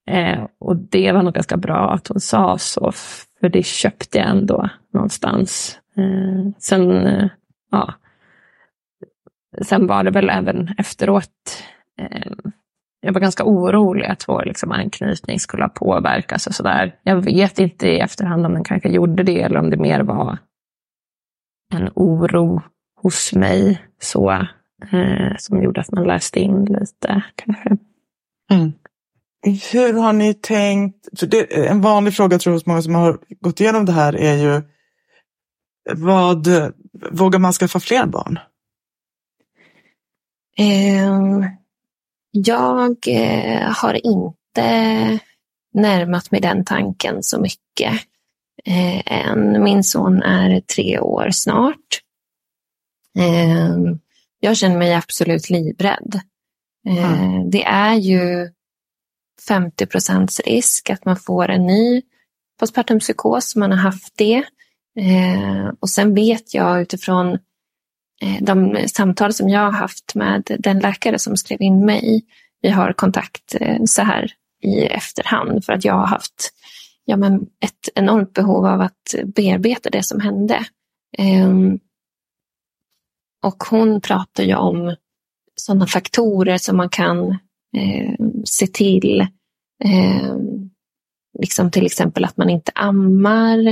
Ehm, 0.08 0.46
och 0.58 0.76
det 0.76 1.12
var 1.12 1.22
nog 1.22 1.34
ganska 1.34 1.56
bra 1.56 1.92
att 1.92 2.08
hon 2.08 2.20
sa 2.20 2.58
så, 2.58 2.92
för 3.40 3.48
det 3.48 3.66
köpte 3.66 4.18
jag 4.18 4.28
ändå 4.28 4.68
någonstans. 4.92 5.78
Ehm, 5.96 6.52
sen, 6.58 7.30
ja. 7.70 7.94
Sen 9.62 9.86
var 9.86 10.04
det 10.04 10.10
väl 10.10 10.30
även 10.30 10.74
efteråt, 10.78 11.62
jag 13.00 13.12
var 13.12 13.20
ganska 13.20 13.44
orolig 13.44 14.06
att 14.06 14.28
vår 14.28 14.44
liksom, 14.44 14.72
anknytning 14.72 15.40
skulle 15.40 15.62
ha 15.62 15.68
påverkats 15.68 16.46
och 16.46 16.54
sådär. 16.54 16.94
Jag 17.02 17.16
vet 17.16 17.58
inte 17.58 17.88
i 17.88 18.00
efterhand 18.00 18.46
om 18.46 18.54
den 18.54 18.64
kanske 18.64 18.88
gjorde 18.88 19.22
det 19.22 19.42
eller 19.42 19.58
om 19.58 19.70
det 19.70 19.76
mer 19.76 20.00
var 20.00 20.38
en 21.74 21.90
oro 21.94 22.62
hos 23.02 23.32
mig 23.32 23.82
så, 24.00 24.30
eh, 24.92 25.36
som 25.38 25.62
gjorde 25.62 25.80
att 25.80 25.92
man 25.92 26.04
läste 26.04 26.40
in 26.40 26.64
lite 26.64 27.22
kanske. 27.34 27.76
Mm. 28.50 28.72
Hur 29.72 29.92
har 29.92 30.12
ni 30.12 30.34
tänkt? 30.34 31.18
För 31.18 31.26
det, 31.26 31.66
en 31.68 31.80
vanlig 31.80 32.14
fråga 32.14 32.38
tror 32.38 32.52
jag 32.52 32.56
hos 32.56 32.66
många 32.66 32.82
som 32.82 32.94
har 32.94 33.18
gått 33.40 33.60
igenom 33.60 33.84
det 33.84 33.92
här 33.92 34.16
är 34.16 34.36
ju 34.36 34.62
vad 35.94 36.48
vågar 37.10 37.38
man 37.38 37.52
skaffa 37.52 37.80
fler 37.80 38.06
barn? 38.06 38.38
Um, 40.58 41.44
jag 42.30 42.96
eh, 43.08 43.72
har 43.72 44.06
inte 44.06 45.18
närmat 45.74 46.30
mig 46.30 46.40
den 46.40 46.64
tanken 46.64 47.22
så 47.22 47.40
mycket 47.40 47.92
eh, 48.64 49.12
än. 49.12 49.62
Min 49.62 49.84
son 49.84 50.22
är 50.22 50.60
tre 50.60 50.98
år 50.98 51.30
snart. 51.30 52.00
Eh, 53.18 53.76
jag 54.40 54.56
känner 54.56 54.78
mig 54.78 54.94
absolut 54.94 55.50
livrädd. 55.50 56.20
Eh, 56.88 57.22
mm. 57.22 57.50
Det 57.50 57.64
är 57.64 57.94
ju 57.94 58.50
50 59.48 59.86
procents 59.86 60.40
risk 60.40 60.90
att 60.90 61.04
man 61.04 61.16
får 61.16 61.48
en 61.48 61.66
ny 61.66 62.02
postpartum 62.60 63.00
psykos, 63.00 63.56
man 63.56 63.70
har 63.70 63.78
haft 63.78 64.12
det. 64.16 64.44
Eh, 64.98 65.72
och 65.80 65.90
sen 65.90 66.14
vet 66.14 66.54
jag 66.54 66.82
utifrån 66.82 67.32
eh, 68.22 68.36
de 68.40 68.88
samtal 68.88 69.32
som 69.32 69.48
jag 69.48 69.60
har 69.60 69.72
haft 69.72 70.14
med 70.14 70.56
den 70.58 70.78
läkare 70.78 71.18
som 71.18 71.36
skrev 71.36 71.62
in 71.62 71.84
mig, 71.84 72.24
vi 72.62 72.68
har 72.68 72.92
kontakt 72.92 73.54
eh, 73.60 73.84
så 73.84 74.02
här 74.02 74.32
i 74.62 74.84
efterhand 74.84 75.64
för 75.64 75.72
att 75.72 75.84
jag 75.84 75.94
har 75.94 76.06
haft 76.06 76.52
ja, 77.06 77.16
men 77.16 77.40
ett 77.40 77.88
enormt 77.94 78.32
behov 78.32 78.66
av 78.66 78.80
att 78.80 79.14
bearbeta 79.24 79.90
det 79.90 80.02
som 80.02 80.20
hände. 80.20 80.64
Um, 81.18 81.78
och 83.44 83.64
hon 83.64 84.00
pratar 84.00 84.44
ju 84.44 84.54
om 84.54 84.96
sådana 85.54 85.86
faktorer 85.86 86.58
som 86.58 86.76
man 86.76 86.88
kan 86.88 87.30
eh, 87.76 88.14
se 88.44 88.66
till. 88.66 89.20
Eh, 89.84 90.36
liksom 91.38 91.70
till 91.70 91.86
exempel 91.86 92.24
att 92.24 92.36
man 92.36 92.50
inte 92.50 92.72
ammar 92.74 93.68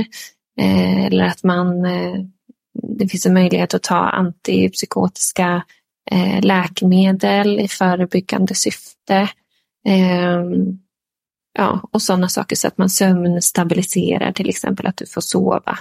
eh, 0.59 1.05
eller 1.05 1.25
att 1.25 1.43
man 1.43 1.85
eh, 1.85 2.25
det 2.97 3.07
finns 3.07 3.25
en 3.25 3.33
möjlighet 3.33 3.73
att 3.73 3.83
ta 3.83 3.95
antipsykotiska 3.95 5.63
eh, 6.11 6.41
läkemedel 6.41 7.59
i 7.59 7.67
förebyggande 7.67 8.55
syfte. 8.55 9.29
Ehm, 9.87 10.79
Ja, 11.57 11.89
och 11.91 12.01
sådana 12.01 12.29
saker 12.29 12.55
så 12.55 12.67
att 12.67 12.77
man 12.77 12.89
sömnstabiliserar, 12.89 14.31
till 14.31 14.49
exempel 14.49 14.87
att 14.87 14.97
du 14.97 15.05
får 15.05 15.21
sova. 15.21 15.77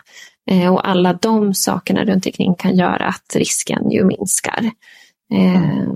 Eh, 0.50 0.72
och 0.72 0.88
alla 0.88 1.12
de 1.12 1.54
sakerna 1.54 2.04
runt 2.04 2.26
omkring 2.26 2.54
kan 2.54 2.76
göra 2.76 3.06
att 3.06 3.36
risken 3.36 3.90
ju 3.90 4.04
minskar. 4.04 4.70
Eh, 5.32 5.88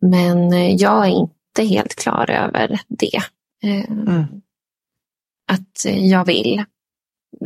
men 0.00 0.50
jag 0.78 1.06
är 1.06 1.10
inte 1.10 1.64
helt 1.64 1.94
klar 1.94 2.30
över 2.30 2.80
det. 2.88 3.16
Eh, 3.62 3.90
mm. 3.90 4.24
Att 5.52 5.84
jag 5.84 6.24
vill. 6.24 6.64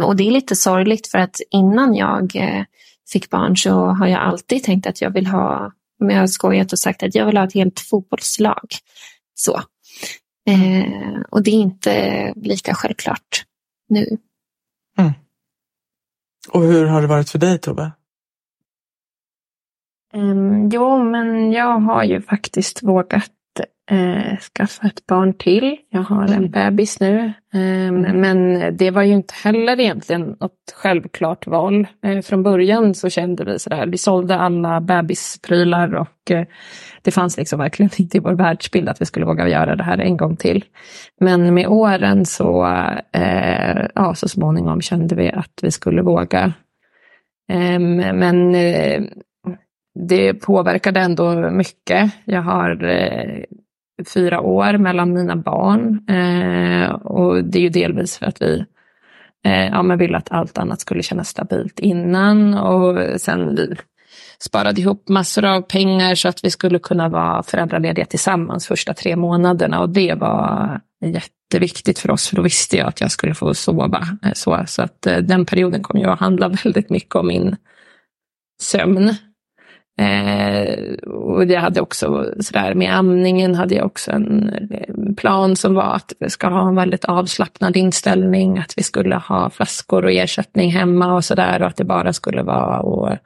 Och 0.02 0.16
det 0.16 0.26
är 0.28 0.30
lite 0.30 0.56
sorgligt 0.56 1.06
för 1.06 1.18
att 1.18 1.40
innan 1.50 1.94
jag 1.94 2.36
eh, 2.36 2.64
fick 3.12 3.30
barn 3.30 3.56
så 3.56 3.70
har 3.70 4.06
jag 4.06 4.20
alltid 4.20 4.64
tänkt 4.64 4.86
att 4.86 5.00
jag 5.00 5.10
vill 5.10 5.26
ha, 5.26 5.72
om 6.00 6.10
jag 6.10 6.20
har 6.20 6.26
skojat 6.26 6.72
och 6.72 6.78
sagt 6.78 7.02
att 7.02 7.14
jag 7.14 7.26
vill 7.26 7.36
ha 7.36 7.44
ett 7.44 7.54
helt 7.54 7.80
fotbollslag. 7.80 8.68
Så. 9.34 9.62
Eh, 10.46 11.20
och 11.30 11.42
det 11.42 11.50
är 11.50 11.60
inte 11.60 12.32
lika 12.36 12.74
självklart 12.74 13.44
nu. 13.88 14.18
Mm. 14.98 15.12
Och 16.48 16.62
hur 16.62 16.86
har 16.86 17.00
det 17.00 17.06
varit 17.06 17.30
för 17.30 17.38
dig 17.38 17.58
Tove? 17.58 17.92
Um, 20.12 20.68
jo, 20.68 21.04
men 21.04 21.52
jag 21.52 21.80
har 21.80 22.04
ju 22.04 22.22
faktiskt 22.22 22.82
vågat 22.82 23.30
eh, 23.90 24.38
skaffa 24.38 24.86
ett 24.86 25.06
barn 25.06 25.34
till. 25.34 25.76
Jag 25.90 26.02
har 26.02 26.24
en 26.24 26.32
mm. 26.32 26.50
bebis 26.50 27.00
nu. 27.00 27.32
Eh, 27.54 27.92
men 28.14 28.58
det 28.76 28.90
var 28.90 29.02
ju 29.02 29.12
inte 29.12 29.34
heller 29.34 29.80
egentligen 29.80 30.36
något 30.40 30.74
självklart 30.74 31.46
val. 31.46 31.86
Eh, 32.04 32.20
från 32.20 32.42
början 32.42 32.94
så 32.94 33.10
kände 33.10 33.44
vi 33.44 33.58
sådär, 33.58 33.86
vi 33.86 33.98
sålde 33.98 34.36
alla 34.36 34.80
bebisprylar 34.80 35.94
och 35.94 36.30
eh, 36.30 36.46
det 37.02 37.10
fanns 37.10 37.36
liksom 37.36 37.58
verkligen 37.58 37.90
inte 37.98 38.16
i 38.16 38.20
vår 38.20 38.34
världsbild 38.34 38.88
att 38.88 39.00
vi 39.00 39.06
skulle 39.06 39.26
våga 39.26 39.48
göra 39.48 39.76
det 39.76 39.84
här 39.84 39.98
en 39.98 40.16
gång 40.16 40.36
till. 40.36 40.64
Men 41.20 41.54
med 41.54 41.66
åren 41.66 42.26
så, 42.26 42.66
eh, 43.12 43.86
ja 43.94 44.14
så 44.14 44.28
småningom 44.28 44.80
kände 44.80 45.14
vi 45.14 45.32
att 45.32 45.58
vi 45.62 45.70
skulle 45.70 46.02
våga. 46.02 46.52
Ehm, 47.48 47.96
men 47.96 48.54
eh, 48.54 49.02
det 49.94 50.34
påverkade 50.34 51.00
ändå 51.00 51.50
mycket. 51.50 52.12
Jag 52.24 52.42
har 52.42 52.84
eh, 52.84 53.44
fyra 54.14 54.40
år 54.40 54.78
mellan 54.78 55.12
mina 55.12 55.36
barn. 55.36 56.08
Eh, 56.08 56.90
och 56.90 57.44
det 57.44 57.58
är 57.58 57.62
ju 57.62 57.68
delvis 57.68 58.18
för 58.18 58.26
att 58.26 58.42
vi 58.42 58.64
eh, 59.44 59.66
ja, 59.66 59.82
men 59.82 59.98
ville 59.98 60.16
att 60.16 60.32
allt 60.32 60.58
annat 60.58 60.80
skulle 60.80 61.02
kännas 61.02 61.28
stabilt 61.28 61.80
innan. 61.80 62.54
Och 62.54 63.20
sen 63.20 63.54
vi 63.54 63.74
sparade 64.44 64.80
ihop 64.80 65.08
massor 65.08 65.44
av 65.44 65.60
pengar 65.60 66.14
så 66.14 66.28
att 66.28 66.44
vi 66.44 66.50
skulle 66.50 66.78
kunna 66.78 67.08
vara 67.08 67.42
föräldralediga 67.42 68.04
tillsammans 68.04 68.66
första 68.66 68.94
tre 68.94 69.16
månaderna. 69.16 69.80
Och 69.80 69.88
det 69.88 70.14
var 70.14 70.80
jätteviktigt 71.04 71.98
för 71.98 72.10
oss, 72.10 72.28
för 72.28 72.36
då 72.36 72.42
visste 72.42 72.76
jag 72.76 72.88
att 72.88 73.00
jag 73.00 73.10
skulle 73.10 73.34
få 73.34 73.54
sova. 73.54 74.04
Eh, 74.24 74.32
så, 74.32 74.64
så 74.66 74.82
att 74.82 75.06
eh, 75.06 75.18
den 75.18 75.46
perioden 75.46 75.82
kom 75.82 76.00
ju 76.00 76.06
att 76.06 76.20
handla 76.20 76.48
väldigt 76.64 76.90
mycket 76.90 77.14
om 77.14 77.26
min 77.26 77.56
sömn. 78.62 79.14
Eh, 79.96 80.94
och 81.08 81.44
jag 81.44 81.60
hade 81.60 81.80
också 81.80 82.34
sådär 82.40 82.74
med 82.74 82.96
amningen 82.96 83.54
hade 83.54 83.74
jag 83.74 83.86
också 83.86 84.10
en 84.10 84.48
eh, 84.70 85.14
plan 85.16 85.56
som 85.56 85.74
var 85.74 85.94
att 85.94 86.12
vi 86.20 86.30
ska 86.30 86.48
ha 86.48 86.68
en 86.68 86.74
väldigt 86.74 87.04
avslappnad 87.04 87.76
inställning, 87.76 88.58
att 88.58 88.74
vi 88.76 88.82
skulle 88.82 89.16
ha 89.16 89.50
flaskor 89.50 90.04
och 90.04 90.12
ersättning 90.12 90.70
hemma 90.70 91.14
och 91.14 91.24
sådär 91.24 91.62
och 91.62 91.66
att 91.66 91.76
det 91.76 91.84
bara 91.84 92.12
skulle 92.12 92.42
vara 92.42 93.10
att 93.12 93.18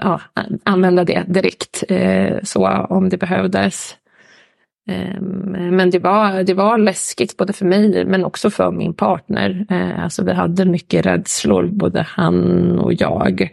ja, 0.00 0.20
använda 0.64 1.04
det 1.04 1.24
direkt 1.28 1.84
eh, 1.88 2.36
så 2.42 2.68
om 2.68 3.08
det 3.08 3.16
behövdes. 3.16 3.96
Eh, 4.90 5.20
men 5.20 5.90
det 5.90 5.98
var, 5.98 6.42
det 6.42 6.54
var 6.54 6.78
läskigt 6.78 7.36
både 7.36 7.52
för 7.52 7.64
mig 7.66 8.04
men 8.04 8.24
också 8.24 8.50
för 8.50 8.70
min 8.70 8.94
partner. 8.94 9.66
Eh, 9.70 10.04
alltså 10.04 10.24
vi 10.24 10.32
hade 10.32 10.64
mycket 10.64 11.06
rädslor, 11.06 11.66
både 11.66 12.02
han 12.02 12.78
och 12.78 12.92
jag. 12.92 13.50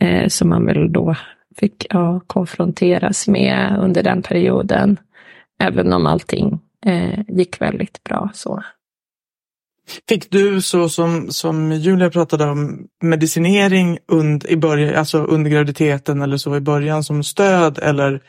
Eh, 0.00 0.28
som 0.28 0.48
man 0.48 0.66
väl 0.66 0.92
då 0.92 1.16
fick 1.58 1.86
ja, 1.90 2.20
konfronteras 2.26 3.28
med 3.28 3.76
under 3.80 4.02
den 4.02 4.22
perioden. 4.22 5.00
Även 5.58 5.92
om 5.92 6.06
allting 6.06 6.60
eh, 6.86 7.20
gick 7.28 7.60
väldigt 7.60 8.04
bra. 8.04 8.30
så. 8.34 8.62
Fick 10.08 10.30
du 10.30 10.62
så 10.62 10.88
som, 10.88 11.30
som 11.30 11.72
Julia 11.72 12.10
pratade 12.10 12.44
om 12.44 12.86
medicinering 13.02 13.98
und, 14.08 14.44
i 14.44 14.56
början, 14.56 14.94
alltså 14.94 15.18
under 15.18 15.50
graviditeten 15.50 16.22
eller 16.22 16.36
så 16.36 16.56
i 16.56 16.60
början 16.60 17.04
som 17.04 17.22
stöd 17.22 17.78
eller 17.82 18.22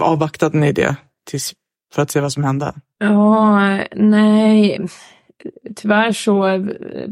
avvaktade 0.00 0.58
ni 0.58 0.72
det 0.72 0.96
tills, 1.30 1.54
för 1.94 2.02
att 2.02 2.10
se 2.10 2.20
vad 2.20 2.32
som 2.32 2.44
hände? 2.44 2.72
Ja, 2.98 3.78
nej. 3.94 4.86
Tyvärr 5.76 6.12
så, 6.12 6.66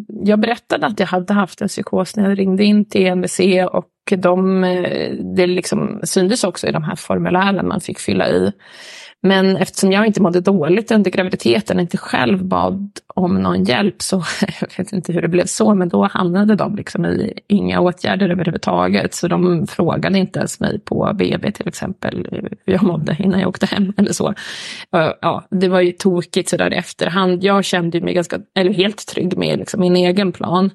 jag 0.09 0.41
berättade 0.41 0.87
att 0.87 1.01
jag 1.01 1.07
hade 1.07 1.35
haft 1.35 1.61
en 1.61 1.69
psykos 1.69 2.17
när 2.17 2.29
jag 2.29 2.39
ringde 2.39 2.65
in 2.65 2.85
till 2.85 3.07
MVC 3.07 3.41
och 3.73 3.87
de, 4.11 4.65
eh, 4.65 5.13
det 5.37 5.47
liksom 5.47 6.01
syntes 6.03 6.45
också 6.45 6.67
i 6.67 6.73
de 6.73 6.83
här 6.83 6.97
formulären 6.97 7.69
man 7.69 7.81
fick 7.81 7.99
fylla 7.99 8.29
i. 8.29 8.53
Men 9.25 9.57
eftersom 9.57 9.93
jag 9.93 10.07
inte 10.07 10.23
mådde 10.23 10.41
dåligt 10.41 10.91
under 10.91 11.11
graviditeten, 11.11 11.81
inte 11.81 11.97
själv 11.97 12.45
bad 12.45 12.91
om 13.07 13.43
någon 13.43 13.65
hjälp, 13.65 14.03
så 14.03 14.17
jag 14.61 14.79
vet 14.79 14.93
inte 14.93 15.13
hur 15.13 15.23
det 15.23 15.29
blev 15.29 15.47
så, 15.47 15.75
men 15.75 15.89
då 15.89 16.05
hamnade 16.05 16.55
de 16.55 16.77
liksom 16.77 17.07
i 17.07 17.33
inga 17.49 17.81
åtgärder 17.81 18.29
överhuvudtaget. 18.29 19.15
Så 19.15 19.29
de 19.29 19.67
frågade 19.67 20.19
inte 20.19 20.39
ens 20.39 20.61
mig 20.61 20.81
på 20.81 21.13
BB 21.15 21.53
till 21.53 21.69
exempel 21.69 22.27
hur 22.31 22.73
jag 22.73 22.83
mådde 22.83 23.17
innan 23.19 23.41
jag 23.41 23.49
åkte 23.49 23.67
hem 23.67 23.93
eller 23.97 24.13
så. 24.13 24.35
Ja, 25.21 25.47
det 25.51 25.69
var 25.69 25.81
ju 25.81 25.93
tokigt 25.93 26.49
sådär 26.49 26.73
i 26.73 26.77
efterhand. 26.77 27.45
Jag 27.45 27.65
kände 27.65 28.01
mig 28.01 28.15
ganska, 28.15 28.39
eller 28.55 28.73
helt 28.73 29.07
trygg 29.07 29.37
med 29.37 29.59
liksom 29.59 29.81
min 29.81 29.97
egen 29.97 30.33
plan. 30.33 30.71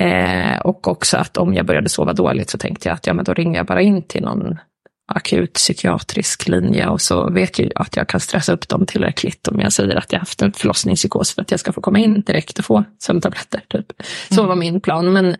Eh, 0.00 0.58
och 0.58 0.88
också 0.88 1.16
att 1.16 1.36
om 1.36 1.54
jag 1.54 1.66
började 1.66 1.88
sova 1.88 2.12
dåligt 2.12 2.50
så 2.50 2.58
tänkte 2.58 2.88
jag 2.88 2.94
att 2.94 3.06
ja, 3.06 3.14
men 3.14 3.24
då 3.24 3.34
ringer 3.34 3.56
jag 3.56 3.66
bara 3.66 3.82
in 3.82 4.02
till 4.02 4.22
någon 4.22 4.58
akut 5.12 5.52
psykiatrisk 5.52 6.48
linje 6.48 6.86
och 6.88 7.00
så 7.00 7.30
vet 7.30 7.58
jag 7.58 7.72
att 7.74 7.96
jag 7.96 8.08
kan 8.08 8.20
stressa 8.20 8.52
upp 8.52 8.68
dem 8.68 8.86
tillräckligt 8.86 9.48
om 9.48 9.60
jag 9.60 9.72
säger 9.72 9.96
att 9.96 10.12
jag 10.12 10.18
haft 10.18 10.42
en 10.42 10.52
förlossningspsykos 10.52 11.34
för 11.34 11.42
att 11.42 11.50
jag 11.50 11.60
ska 11.60 11.72
få 11.72 11.80
komma 11.80 11.98
in 11.98 12.20
direkt 12.20 12.58
och 12.58 12.64
få 12.64 12.84
sömntabletter. 12.98 13.60
Typ. 13.68 13.86
Så 14.30 14.40
Mm. 14.40 14.48
var 14.48 14.56
min 14.56 14.80
plan. 14.80 15.12
Men, 15.12 15.36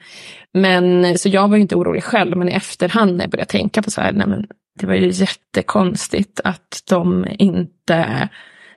men, 0.55 1.19
så 1.19 1.29
jag 1.29 1.49
var 1.49 1.57
ju 1.57 1.63
inte 1.63 1.77
orolig 1.77 2.05
själv, 2.05 2.37
men 2.37 2.49
i 2.49 2.53
efterhand 2.53 3.17
när 3.17 3.25
jag 3.25 3.31
började 3.31 3.51
tänka 3.51 3.83
på 3.83 3.91
så 3.91 4.01
här, 4.01 4.13
nej 4.13 4.27
men 4.27 4.47
det 4.81 4.87
var 4.87 4.95
ju 4.95 5.11
jättekonstigt 5.11 6.41
att 6.45 6.83
de 6.89 7.27
inte 7.39 8.29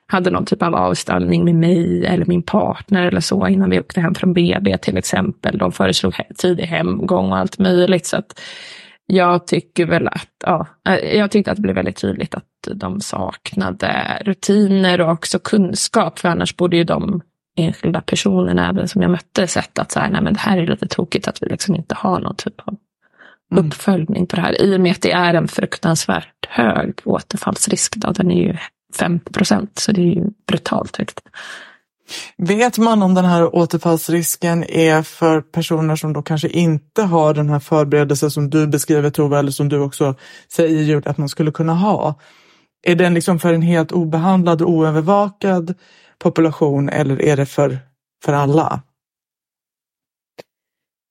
hade 0.08 0.30
någon 0.30 0.46
typ 0.46 0.64
av 0.64 0.76
avställning 0.76 1.46
med 1.46 1.56
mig 1.56 2.06
eller 2.06 2.26
min 2.26 2.44
partner 2.44 3.08
eller 3.08 3.20
så 3.20 3.48
innan 3.48 3.70
vi 3.70 3.80
åkte 3.80 4.02
hem 4.02 4.16
från 4.16 4.34
BB 4.34 4.78
till 4.78 4.98
exempel. 4.98 5.58
De 5.58 5.72
föreslog 5.72 6.14
tidig 6.38 6.64
hemgång 6.64 7.32
och 7.32 7.38
allt 7.38 7.58
möjligt. 7.58 8.06
Så 8.06 8.18
att 8.18 8.40
jag 9.06 9.48
tycker 9.48 9.86
väl 9.86 10.08
att, 10.08 10.30
ja, 10.46 10.68
eh, 10.90 11.18
jag 11.18 11.32
tyckte 11.32 11.52
att 11.52 11.58
det 11.58 11.62
blev 11.62 11.76
väldigt 11.76 12.02
tydligt 12.02 12.36
att 12.36 12.44
de 12.74 13.02
saknade 13.02 14.22
rutiner 14.22 15.02
och 15.02 15.12
också 15.12 15.40
kunskap. 15.40 16.20
För 16.20 16.30
annars 16.30 16.56
borde 16.56 16.78
ju 16.78 16.84
de 16.84 17.22
enskilda 17.58 18.02
personerna 18.02 18.70
även 18.70 18.88
som 18.88 19.02
jag 19.02 19.12
mötte 19.12 19.48
sett 19.48 19.80
att 19.80 19.92
så 19.92 20.00
här, 20.00 20.10
nej 20.10 20.22
men 20.22 20.34
det 20.34 20.40
här 20.40 20.58
är 20.58 20.68
lite 20.68 20.88
tokigt 20.88 21.28
att 21.28 21.44
vi 21.44 21.48
liksom 21.48 21.76
inte 21.76 21.96
har 21.96 22.20
någon 22.20 22.36
typ 22.36 22.60
av 22.66 22.76
Mm. 23.52 23.66
uppföljning 23.66 24.28
på 24.28 24.36
det 24.36 24.42
här. 24.42 24.62
I 24.62 24.76
och 24.76 24.82
med 24.82 24.92
att 24.92 25.02
det 25.02 25.12
är 25.12 25.34
en 25.34 25.48
fruktansvärt 25.48 26.46
hög 26.50 26.94
återfallsrisk. 27.04 27.96
Då. 27.96 28.12
Den 28.12 28.32
är 28.32 28.44
ju 28.44 28.58
50 28.96 29.34
procent, 29.34 29.80
så 29.80 29.92
det 29.92 30.02
är 30.02 30.16
ju 30.16 30.26
brutalt 30.48 30.98
högt. 30.98 31.20
Vet 32.38 32.78
man 32.78 33.04
om 33.04 33.14
den 33.14 33.26
här 33.26 33.56
återfallsrisken 33.56 34.64
är 34.64 35.02
för 35.04 35.42
personer 35.42 35.96
som 35.96 36.14
då 36.14 36.22
kanske 36.22 36.50
inte 36.50 37.04
har 37.04 37.34
den 37.34 37.50
här 37.50 37.60
förberedelsen 37.60 38.32
som 38.32 38.50
du 38.50 38.68
beskriver 38.68 39.10
Tove, 39.10 39.40
eller 39.40 39.52
som 39.52 39.70
du 39.70 39.80
också 39.80 40.16
säger 40.52 41.08
att 41.08 41.18
man 41.18 41.30
skulle 41.30 41.52
kunna 41.52 41.74
ha? 41.74 42.20
Är 42.84 42.96
den 42.96 43.14
liksom 43.14 43.40
för 43.40 43.54
en 43.54 43.62
helt 43.62 43.92
obehandlad 43.92 44.62
och 44.62 44.70
oövervakad 44.70 45.74
population 46.20 46.90
eller 46.90 47.22
är 47.22 47.38
det 47.38 47.46
för, 47.46 47.80
för 48.26 48.34
alla? 48.34 48.82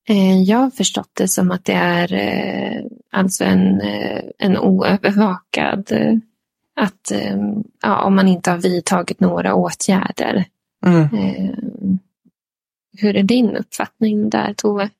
Eh, 0.09 0.43
Jag 0.43 0.59
har 0.59 0.71
förstått 0.71 1.11
det 1.15 1.29
som 1.29 1.51
att 1.51 1.65
det 1.65 1.73
är 1.73 2.13
eh, 2.15 2.83
alltså 3.13 3.45
en, 3.45 3.81
eh, 3.81 4.23
en 4.39 4.59
oövervakad, 4.59 5.93
att 6.77 7.11
eh, 7.13 7.37
ja, 7.83 8.03
om 8.03 8.15
man 8.17 8.29
inte 8.29 8.51
har 8.51 8.59
vidtagit 8.59 9.21
några 9.21 9.55
åtgärder. 9.55 10.45
Mm. 10.87 11.03
Eh, 11.03 11.55
Hur 12.99 13.17
är 13.17 13.23
din 13.23 13.57
uppfattning 13.57 14.31
där, 14.31 14.55
Tove? 14.57 14.91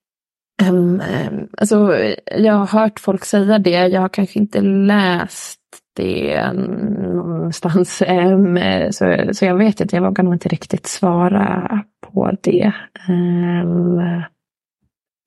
Um, 0.69 1.01
um, 1.31 1.49
alltså, 1.59 1.97
jag 2.37 2.53
har 2.53 2.67
hört 2.67 3.01
folk 3.01 3.25
säga 3.25 3.59
det. 3.59 3.71
Jag 3.89 4.01
har 4.01 4.09
kanske 4.09 4.39
inte 4.39 4.61
läst 4.61 5.61
det 5.97 6.53
någonstans. 6.53 8.03
Um, 8.09 8.59
så, 8.93 9.31
så 9.33 9.45
jag 9.45 9.57
vet 9.57 9.81
inte, 9.81 9.97
jag 9.97 10.03
vågar 10.03 10.25
nog 10.25 10.35
inte 10.35 10.49
riktigt 10.49 10.87
svara 10.87 11.85
på 12.01 12.33
det. 12.43 12.73
Um, 13.09 14.23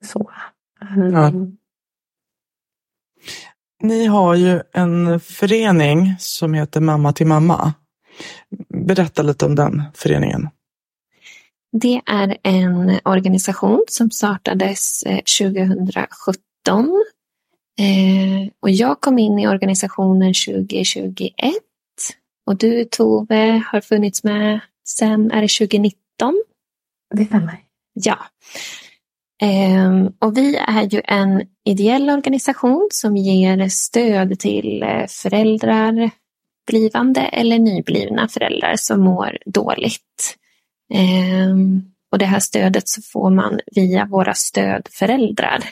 så. 0.04 0.30
Um, 0.96 1.12
Ja. 1.12 1.32
Ni 3.80 4.06
har 4.06 4.34
ju 4.34 4.62
en 4.72 5.20
förening 5.20 6.14
som 6.18 6.54
heter 6.54 6.80
Mamma 6.80 7.12
till 7.12 7.26
mamma. 7.26 7.74
Berätta 8.68 9.22
lite 9.22 9.46
om 9.46 9.54
den 9.54 9.82
föreningen. 9.94 10.48
Det 11.72 12.02
är 12.06 12.36
en 12.42 12.98
organisation 13.04 13.84
som 13.88 14.10
startades 14.10 15.02
eh, 15.02 15.20
2017. 15.40 16.36
Eh, 17.78 18.50
och 18.60 18.70
jag 18.70 19.00
kom 19.00 19.18
in 19.18 19.38
i 19.38 19.48
organisationen 19.48 20.34
2021. 20.46 21.32
Och 22.46 22.56
du 22.56 22.84
Tove 22.84 23.62
har 23.66 23.80
funnits 23.80 24.24
med 24.24 24.60
sen, 24.88 25.30
är 25.30 25.42
det 25.42 25.48
2019? 25.48 25.94
Det 27.14 27.24
stämmer. 27.24 27.58
Ja. 27.92 28.18
Ehm, 29.40 30.12
och 30.18 30.36
vi 30.36 30.56
är 30.56 30.82
ju 30.82 31.02
en 31.04 31.42
ideell 31.64 32.10
organisation 32.10 32.88
som 32.92 33.16
ger 33.16 33.68
stöd 33.68 34.38
till 34.38 34.82
eh, 34.82 35.06
föräldrar, 35.08 36.10
blivande 36.66 37.20
eller 37.20 37.58
nyblivna 37.58 38.28
föräldrar 38.28 38.76
som 38.76 39.00
mår 39.00 39.38
dåligt. 39.46 40.36
Ehm, 40.94 41.82
och 42.12 42.18
det 42.18 42.24
här 42.24 42.40
stödet 42.40 42.88
så 42.88 43.02
får 43.02 43.30
man 43.30 43.60
via 43.76 44.06
våra 44.06 44.34
stödföräldrar. 44.34 45.64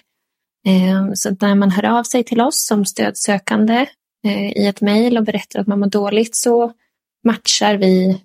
Ehm, 0.66 1.16
så 1.16 1.36
när 1.40 1.54
man 1.54 1.70
hör 1.70 1.98
av 1.98 2.02
sig 2.02 2.24
till 2.24 2.40
oss 2.40 2.66
som 2.66 2.84
stödsökande 2.84 3.86
eh, 4.24 4.50
i 4.50 4.66
ett 4.66 4.80
mejl 4.80 5.18
och 5.18 5.24
berättar 5.24 5.60
att 5.60 5.66
man 5.66 5.80
mår 5.80 5.86
dåligt 5.86 6.36
så 6.36 6.72
matchar 7.24 7.76
vi 7.76 8.20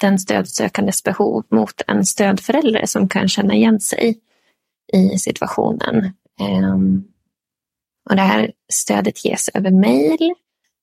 den 0.00 0.18
stödsökandes 0.18 1.02
behov 1.02 1.44
mot 1.50 1.82
en 1.86 2.06
stödförälder 2.06 2.86
som 2.86 3.08
kan 3.08 3.28
känna 3.28 3.54
igen 3.54 3.80
sig 3.80 4.18
i 4.92 5.18
situationen. 5.18 6.12
Ehm, 6.40 7.04
och 8.10 8.16
det 8.16 8.22
här 8.22 8.52
stödet 8.72 9.24
ges 9.24 9.48
över 9.54 9.70
mejl 9.70 10.34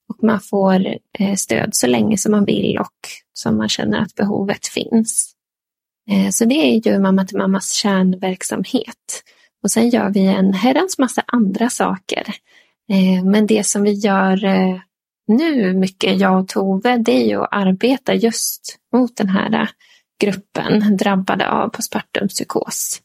och 0.08 0.22
man 0.22 0.40
får 0.40 0.86
eh, 1.18 1.34
stöd 1.34 1.70
så 1.72 1.86
länge 1.86 2.18
som 2.18 2.32
man 2.32 2.44
vill 2.44 2.78
och 2.78 3.08
som 3.32 3.56
man 3.56 3.68
känner 3.68 4.00
att 4.00 4.14
behovet 4.14 4.66
finns. 4.66 5.32
Ehm, 6.10 6.32
så 6.32 6.44
det 6.44 6.54
är 6.54 6.86
ju 6.86 6.98
Mamma 6.98 7.24
till 7.24 7.38
mammas 7.38 7.72
kärnverksamhet. 7.72 9.22
Och 9.62 9.70
sen 9.70 9.88
gör 9.88 10.10
vi 10.10 10.26
en 10.26 10.52
herrans 10.52 10.98
massa 10.98 11.22
andra 11.26 11.70
saker. 11.70 12.24
Ehm, 12.88 13.30
men 13.30 13.46
det 13.46 13.66
som 13.66 13.82
vi 13.82 13.92
gör 13.92 14.44
eh, 14.44 14.76
nu 15.26 15.72
mycket, 15.72 16.20
jag 16.20 16.40
och 16.40 16.48
Tove, 16.48 16.96
det 16.96 17.12
är 17.12 17.26
ju 17.26 17.42
att 17.42 17.48
arbeta 17.50 18.14
just 18.14 18.78
mot 18.92 19.16
den 19.16 19.28
här 19.28 19.60
eh, 19.62 19.68
gruppen 20.20 20.96
drabbade 20.96 21.50
av 21.50 21.68
postpartum 21.68 22.28
psykos. 22.28 23.02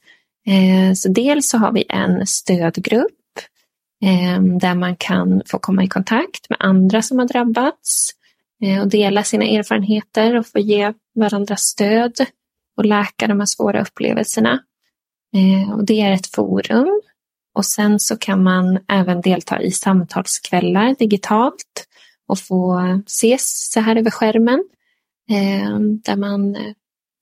Eh, 0.48 0.94
så 0.94 1.10
dels 1.10 1.50
så 1.50 1.58
har 1.58 1.72
vi 1.72 1.86
en 1.90 2.28
stödgrupp 2.28 3.12
ehm, 4.04 4.60
där 4.60 4.76
man 4.76 4.96
kan 4.96 5.42
få 5.46 5.60
komma 5.60 5.84
i 5.84 5.88
kontakt 5.88 6.50
med 6.50 6.58
andra 6.62 7.02
som 7.02 7.20
har 7.20 7.28
drabbats 7.28 8.10
eh, 8.64 8.82
och 8.82 8.88
dela 8.88 9.24
sina 9.24 9.46
erfarenheter 9.46 10.38
och 10.38 10.48
få 10.48 10.60
ge 10.60 10.94
varandra 11.16 11.56
stöd 11.56 12.16
och 12.78 12.86
läka 12.86 13.28
de 13.28 13.40
här 13.40 13.46
svåra 13.46 13.82
upplevelserna. 13.82 14.64
Eh, 15.36 15.74
och 15.74 15.86
det 15.86 16.02
är 16.02 16.12
ett 16.12 16.28
forum. 16.28 17.02
Och 17.54 17.66
sen 17.66 18.00
så 18.00 18.18
kan 18.18 18.44
man 18.44 18.80
även 18.88 19.22
delta 19.22 19.62
i 19.62 19.72
samtalskvällar 19.72 20.96
digitalt 21.00 21.88
och 22.28 22.40
få 22.40 22.80
ses 23.06 23.72
så 23.72 23.80
här 23.80 23.96
över 23.96 24.12
skärmen. 24.12 24.64
Ehm, 25.30 26.02
där 26.02 26.16
man 26.16 26.58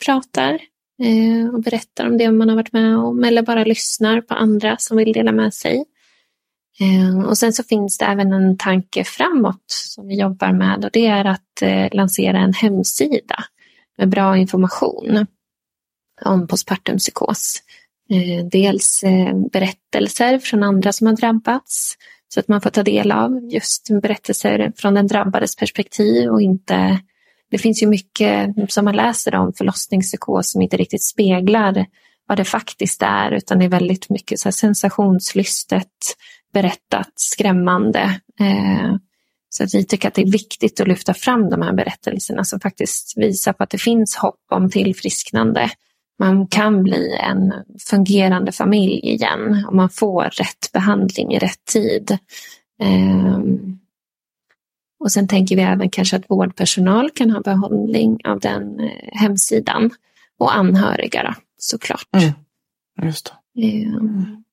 pratar 0.06 0.60
Eh, 1.02 1.54
och 1.54 1.62
berättar 1.62 2.08
om 2.08 2.18
det 2.18 2.32
man 2.32 2.50
har 2.50 2.56
varit 2.56 2.74
med 2.74 2.98
om 2.98 3.24
eller 3.24 3.42
bara 3.42 3.64
lyssnar 3.64 4.22
på 4.22 4.34
andra 4.34 4.78
som 4.78 4.98
vill 4.98 5.14
dela 5.14 5.32
med 5.32 5.54
sig. 5.54 5.86
Eh, 6.80 7.28
Och 7.28 7.38
sen 7.38 7.54
så 7.54 7.64
finns 7.64 7.98
det 7.98 8.06
även 8.06 8.34
en 8.34 8.58
tanke 8.58 9.04
framåt 9.04 9.64
som 9.68 10.08
vi 10.08 10.20
jobbar 10.20 10.52
med 10.52 10.86
och 10.86 10.92
det 10.94 11.06
är 11.06 11.26
att 11.26 11.62
eh, 11.62 11.88
lansera 11.92 12.40
en 12.40 12.54
hemsida 12.54 13.44
med 13.98 14.10
bra 14.10 14.38
information 14.38 15.26
om 16.26 16.48
postpartum 16.48 16.98
psykos. 16.98 17.64
Eh, 18.10 18.46
Dels 18.46 19.04
eh, 19.04 19.36
berättelser 19.52 20.40
från 20.40 20.64
andra 20.64 20.92
som 20.94 21.08
har 21.08 21.16
drabbats 21.16 21.96
så 22.34 22.40
att 22.40 22.48
man 22.48 22.62
får 22.62 22.70
ta 22.70 22.84
del 22.84 23.12
av 23.12 23.40
just 23.52 23.88
berättelser 24.02 24.74
från 24.76 24.94
den 24.94 25.08
drabbades 25.08 25.56
perspektiv 25.56 26.30
och 26.30 26.42
inte 26.42 27.00
det 27.50 27.58
finns 27.58 27.84
ju 27.84 27.88
mycket 27.88 28.56
som 28.70 28.86
man 28.86 28.96
läser 28.96 29.36
om 29.36 29.54
förlossningspsykos 29.54 30.52
som 30.52 30.62
inte 30.62 30.78
riktigt 30.78 31.04
speglar 31.04 31.86
vad 32.28 32.38
det 32.38 32.46
faktiskt 32.46 33.02
är 33.02 33.32
utan 33.32 33.60
det 33.60 33.66
är 33.66 33.70
väldigt 33.70 34.10
mycket 34.10 34.40
så 34.40 34.48
här 34.48 34.52
sensationslystet 34.52 35.88
berättat, 36.54 37.12
skrämmande. 37.16 38.20
Eh, 38.40 38.96
så 39.50 39.64
att 39.64 39.74
vi 39.74 39.86
tycker 39.86 40.08
att 40.08 40.14
det 40.14 40.22
är 40.22 40.32
viktigt 40.32 40.80
att 40.80 40.88
lyfta 40.88 41.14
fram 41.14 41.50
de 41.50 41.62
här 41.62 41.74
berättelserna 41.74 42.44
som 42.44 42.60
faktiskt 42.60 43.18
visar 43.18 43.54
på 43.54 43.64
att 43.64 43.70
det 43.70 43.78
finns 43.78 44.16
hopp 44.16 44.46
om 44.52 44.70
tillfrisknande. 44.70 45.70
Man 46.20 46.48
kan 46.48 46.84
bli 46.84 47.18
en 47.20 47.54
fungerande 47.90 48.52
familj 48.52 49.00
igen 49.00 49.66
om 49.70 49.76
man 49.76 49.90
får 49.90 50.24
rätt 50.24 50.72
behandling 50.74 51.34
i 51.34 51.40
rätt 51.40 51.66
tid. 51.66 52.18
Ehm, 52.82 53.79
och 55.00 55.12
sen 55.12 55.28
tänker 55.28 55.56
vi 55.56 55.62
även 55.62 55.90
kanske 55.90 56.16
att 56.18 56.30
vårdpersonal 56.30 57.10
kan 57.10 57.32
ha 57.32 57.42
behållning 57.42 58.20
av 58.26 58.40
den 58.40 58.80
eh, 58.80 58.90
hemsidan. 59.12 59.90
Och 60.38 60.56
anhöriga 60.56 61.24
då, 61.24 61.34
såklart. 61.58 62.08
Mm. 62.18 62.32
Just 63.08 63.34
det. 63.54 63.62
Ehm, 63.84 64.44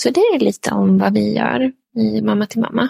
Så 0.00 0.10
det 0.10 0.20
är 0.20 0.38
lite 0.38 0.70
om 0.70 0.98
vad 0.98 1.14
vi 1.14 1.34
gör 1.36 1.72
i 1.96 2.22
Mamma 2.22 2.46
till 2.46 2.60
mamma. 2.60 2.88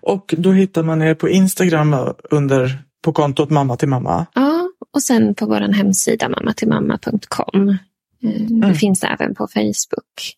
Och 0.00 0.34
då 0.38 0.52
hittar 0.52 0.82
man 0.82 1.02
er 1.02 1.14
på 1.14 1.28
Instagram 1.28 1.94
under, 2.30 2.82
på 3.04 3.12
kontot 3.12 3.50
Mamma 3.50 3.76
till 3.76 3.88
mamma. 3.88 4.26
Ja, 4.34 4.68
och 4.92 5.02
sen 5.02 5.34
på 5.34 5.46
vår 5.46 5.60
hemsida 5.72 6.28
mammatillmamma.com. 6.28 7.68
Eh, 7.68 7.76
Det 8.22 8.54
Mm. 8.54 8.74
finns 8.74 9.04
även 9.04 9.34
på 9.34 9.46
Facebook. 9.48 10.34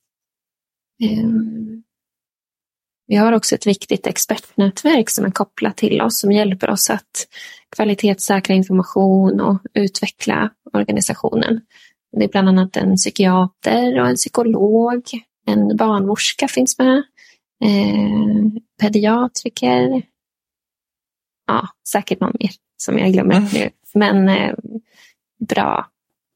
Vi 3.07 3.17
har 3.17 3.33
också 3.33 3.55
ett 3.55 3.67
viktigt 3.67 4.07
expertnätverk 4.07 5.11
som 5.11 5.25
är 5.25 5.31
kopplat 5.31 5.77
till 5.77 6.01
oss 6.01 6.19
som 6.19 6.33
hjälper 6.33 6.71
oss 6.71 6.91
att 6.91 7.29
kvalitetssäkra 7.77 8.55
information 8.55 9.41
och 9.41 9.61
utveckla 9.75 10.51
organisationen. 10.73 11.61
Det 12.17 12.25
är 12.25 12.29
bland 12.29 12.49
annat 12.49 12.77
en 12.77 12.97
psykiater 12.97 14.01
och 14.01 14.09
en 14.09 14.17
psykolog, 14.17 15.03
en 15.47 15.77
barnmorska 15.77 16.49
finns 16.49 16.79
med, 16.79 16.97
eh, 17.65 18.61
pediatriker, 18.81 20.03
ja, 21.47 21.69
säkert 21.89 22.21
någon 22.21 22.37
mer 22.41 22.51
som 22.77 22.99
jag 22.99 23.13
glömmer 23.13 23.37
mm. 23.37 23.49
nu. 23.53 23.71
Men 23.95 24.29
eh, 24.29 24.55
bra 25.49 25.87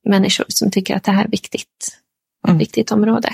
människor 0.04 0.46
som 0.48 0.70
tycker 0.70 0.96
att 0.96 1.04
det 1.04 1.12
här 1.12 1.24
är 1.24 1.28
viktigt. 1.28 1.98
Mm. 2.46 2.58
Viktigt 2.58 2.92
område. 2.92 3.28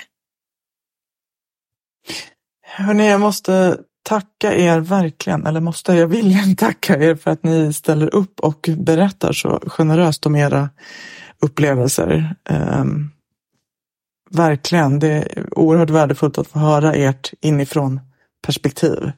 Hörrni, 2.79 3.09
jag 3.09 3.21
måste 3.21 3.79
tacka 4.03 4.55
er 4.55 4.81
verkligen, 4.81 5.47
eller 5.47 5.61
måste, 5.61 5.95
jag 5.95 6.07
vill 6.07 6.57
tacka 6.59 6.99
er 6.99 7.15
för 7.15 7.31
att 7.31 7.43
ni 7.43 7.73
ställer 7.73 8.15
upp 8.15 8.41
och 8.41 8.69
berättar 8.77 9.33
så 9.33 9.61
generöst 9.67 10.27
om 10.27 10.37
era 10.37 10.71
upplevelser. 11.41 12.35
Um, 12.51 13.11
verkligen, 14.31 14.99
det 14.99 15.09
är 15.09 15.59
oerhört 15.59 15.91
värdefullt 15.91 16.39
att 16.39 16.47
få 16.49 16.59
höra 16.59 16.95
ert 16.95 17.33
inifrån 17.41 18.01
perspektiv 18.47 19.13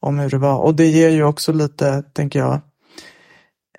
om 0.00 0.18
hur 0.18 0.30
det 0.30 0.38
var. 0.38 0.58
Och 0.58 0.74
det 0.74 0.86
ger 0.86 1.10
ju 1.10 1.24
också 1.24 1.52
lite, 1.52 2.02
tänker 2.02 2.38
jag, 2.38 2.60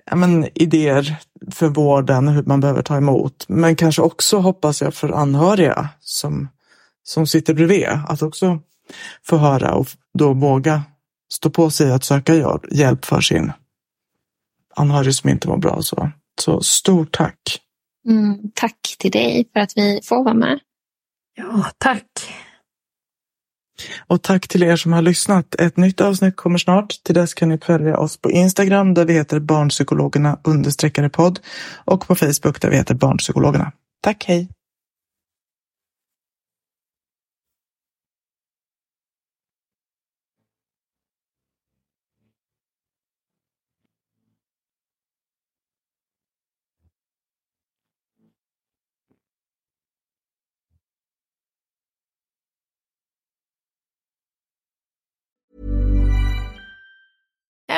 ja, 0.06 0.16
men, 0.16 0.48
idéer 0.56 1.16
för 1.52 1.68
vården, 1.68 2.28
hur 2.28 2.44
man 2.44 2.60
behöver 2.60 2.82
ta 2.82 2.98
emot. 2.98 3.46
Men 3.48 3.76
kanske 3.76 4.02
också, 4.02 4.38
hoppas 4.38 4.82
jag, 4.82 4.94
för 4.94 5.10
anhöriga 5.10 5.90
som, 6.00 6.48
som 7.04 7.28
sitter 7.28 7.54
bredvid. 7.54 7.88
Att 8.08 8.22
också 8.22 8.60
få 9.24 9.38
höra 9.38 9.74
och 9.74 9.88
då 10.14 10.34
våga 10.34 10.84
stå 11.34 11.50
på 11.50 11.70
sig 11.70 11.92
att 11.92 12.04
söka 12.04 12.60
hjälp 12.72 13.06
för 13.06 13.22
sin 13.22 13.52
anhörig 14.76 15.16
som 15.16 15.30
inte 15.30 15.48
mår 15.48 15.58
bra. 15.58 15.82
Så, 15.82 16.12
så 16.42 16.62
stort 16.62 17.18
tack! 17.18 17.62
Mm, 18.08 18.52
tack 18.54 18.96
till 19.00 19.12
dig 19.12 19.50
för 19.54 19.60
att 19.60 19.72
vi 19.76 20.00
får 20.04 20.24
vara 20.24 20.34
med. 20.34 20.60
Ja, 21.36 21.66
tack! 21.78 22.06
Och 24.08 24.22
tack 24.22 24.48
till 24.48 24.64
er 24.64 24.76
som 24.76 24.94
har 24.94 25.02
lyssnat. 25.02 25.56
Ett 25.56 25.78
nytt 25.78 26.02
avsnitt 26.02 26.36
kommer 26.36 26.58
snart. 26.58 27.04
Till 27.04 27.16
dess 27.16 27.34
kan 27.34 27.50
ni 27.50 27.58
följa 27.58 27.98
oss 27.98 28.18
på 28.18 28.32
Instagram 28.32 28.94
där 28.94 29.06
vi 29.06 29.14
heter 29.14 29.40
barnpsykologerna 29.40 30.40
understreckare 30.44 31.10
podd 31.10 31.40
och 31.86 32.08
på 32.08 32.16
Facebook 32.16 32.62
där 32.62 32.70
vi 32.70 32.76
heter 32.76 32.96
barnpsykologerna. 32.96 33.72
Tack, 34.02 34.26
hej! 34.28 34.50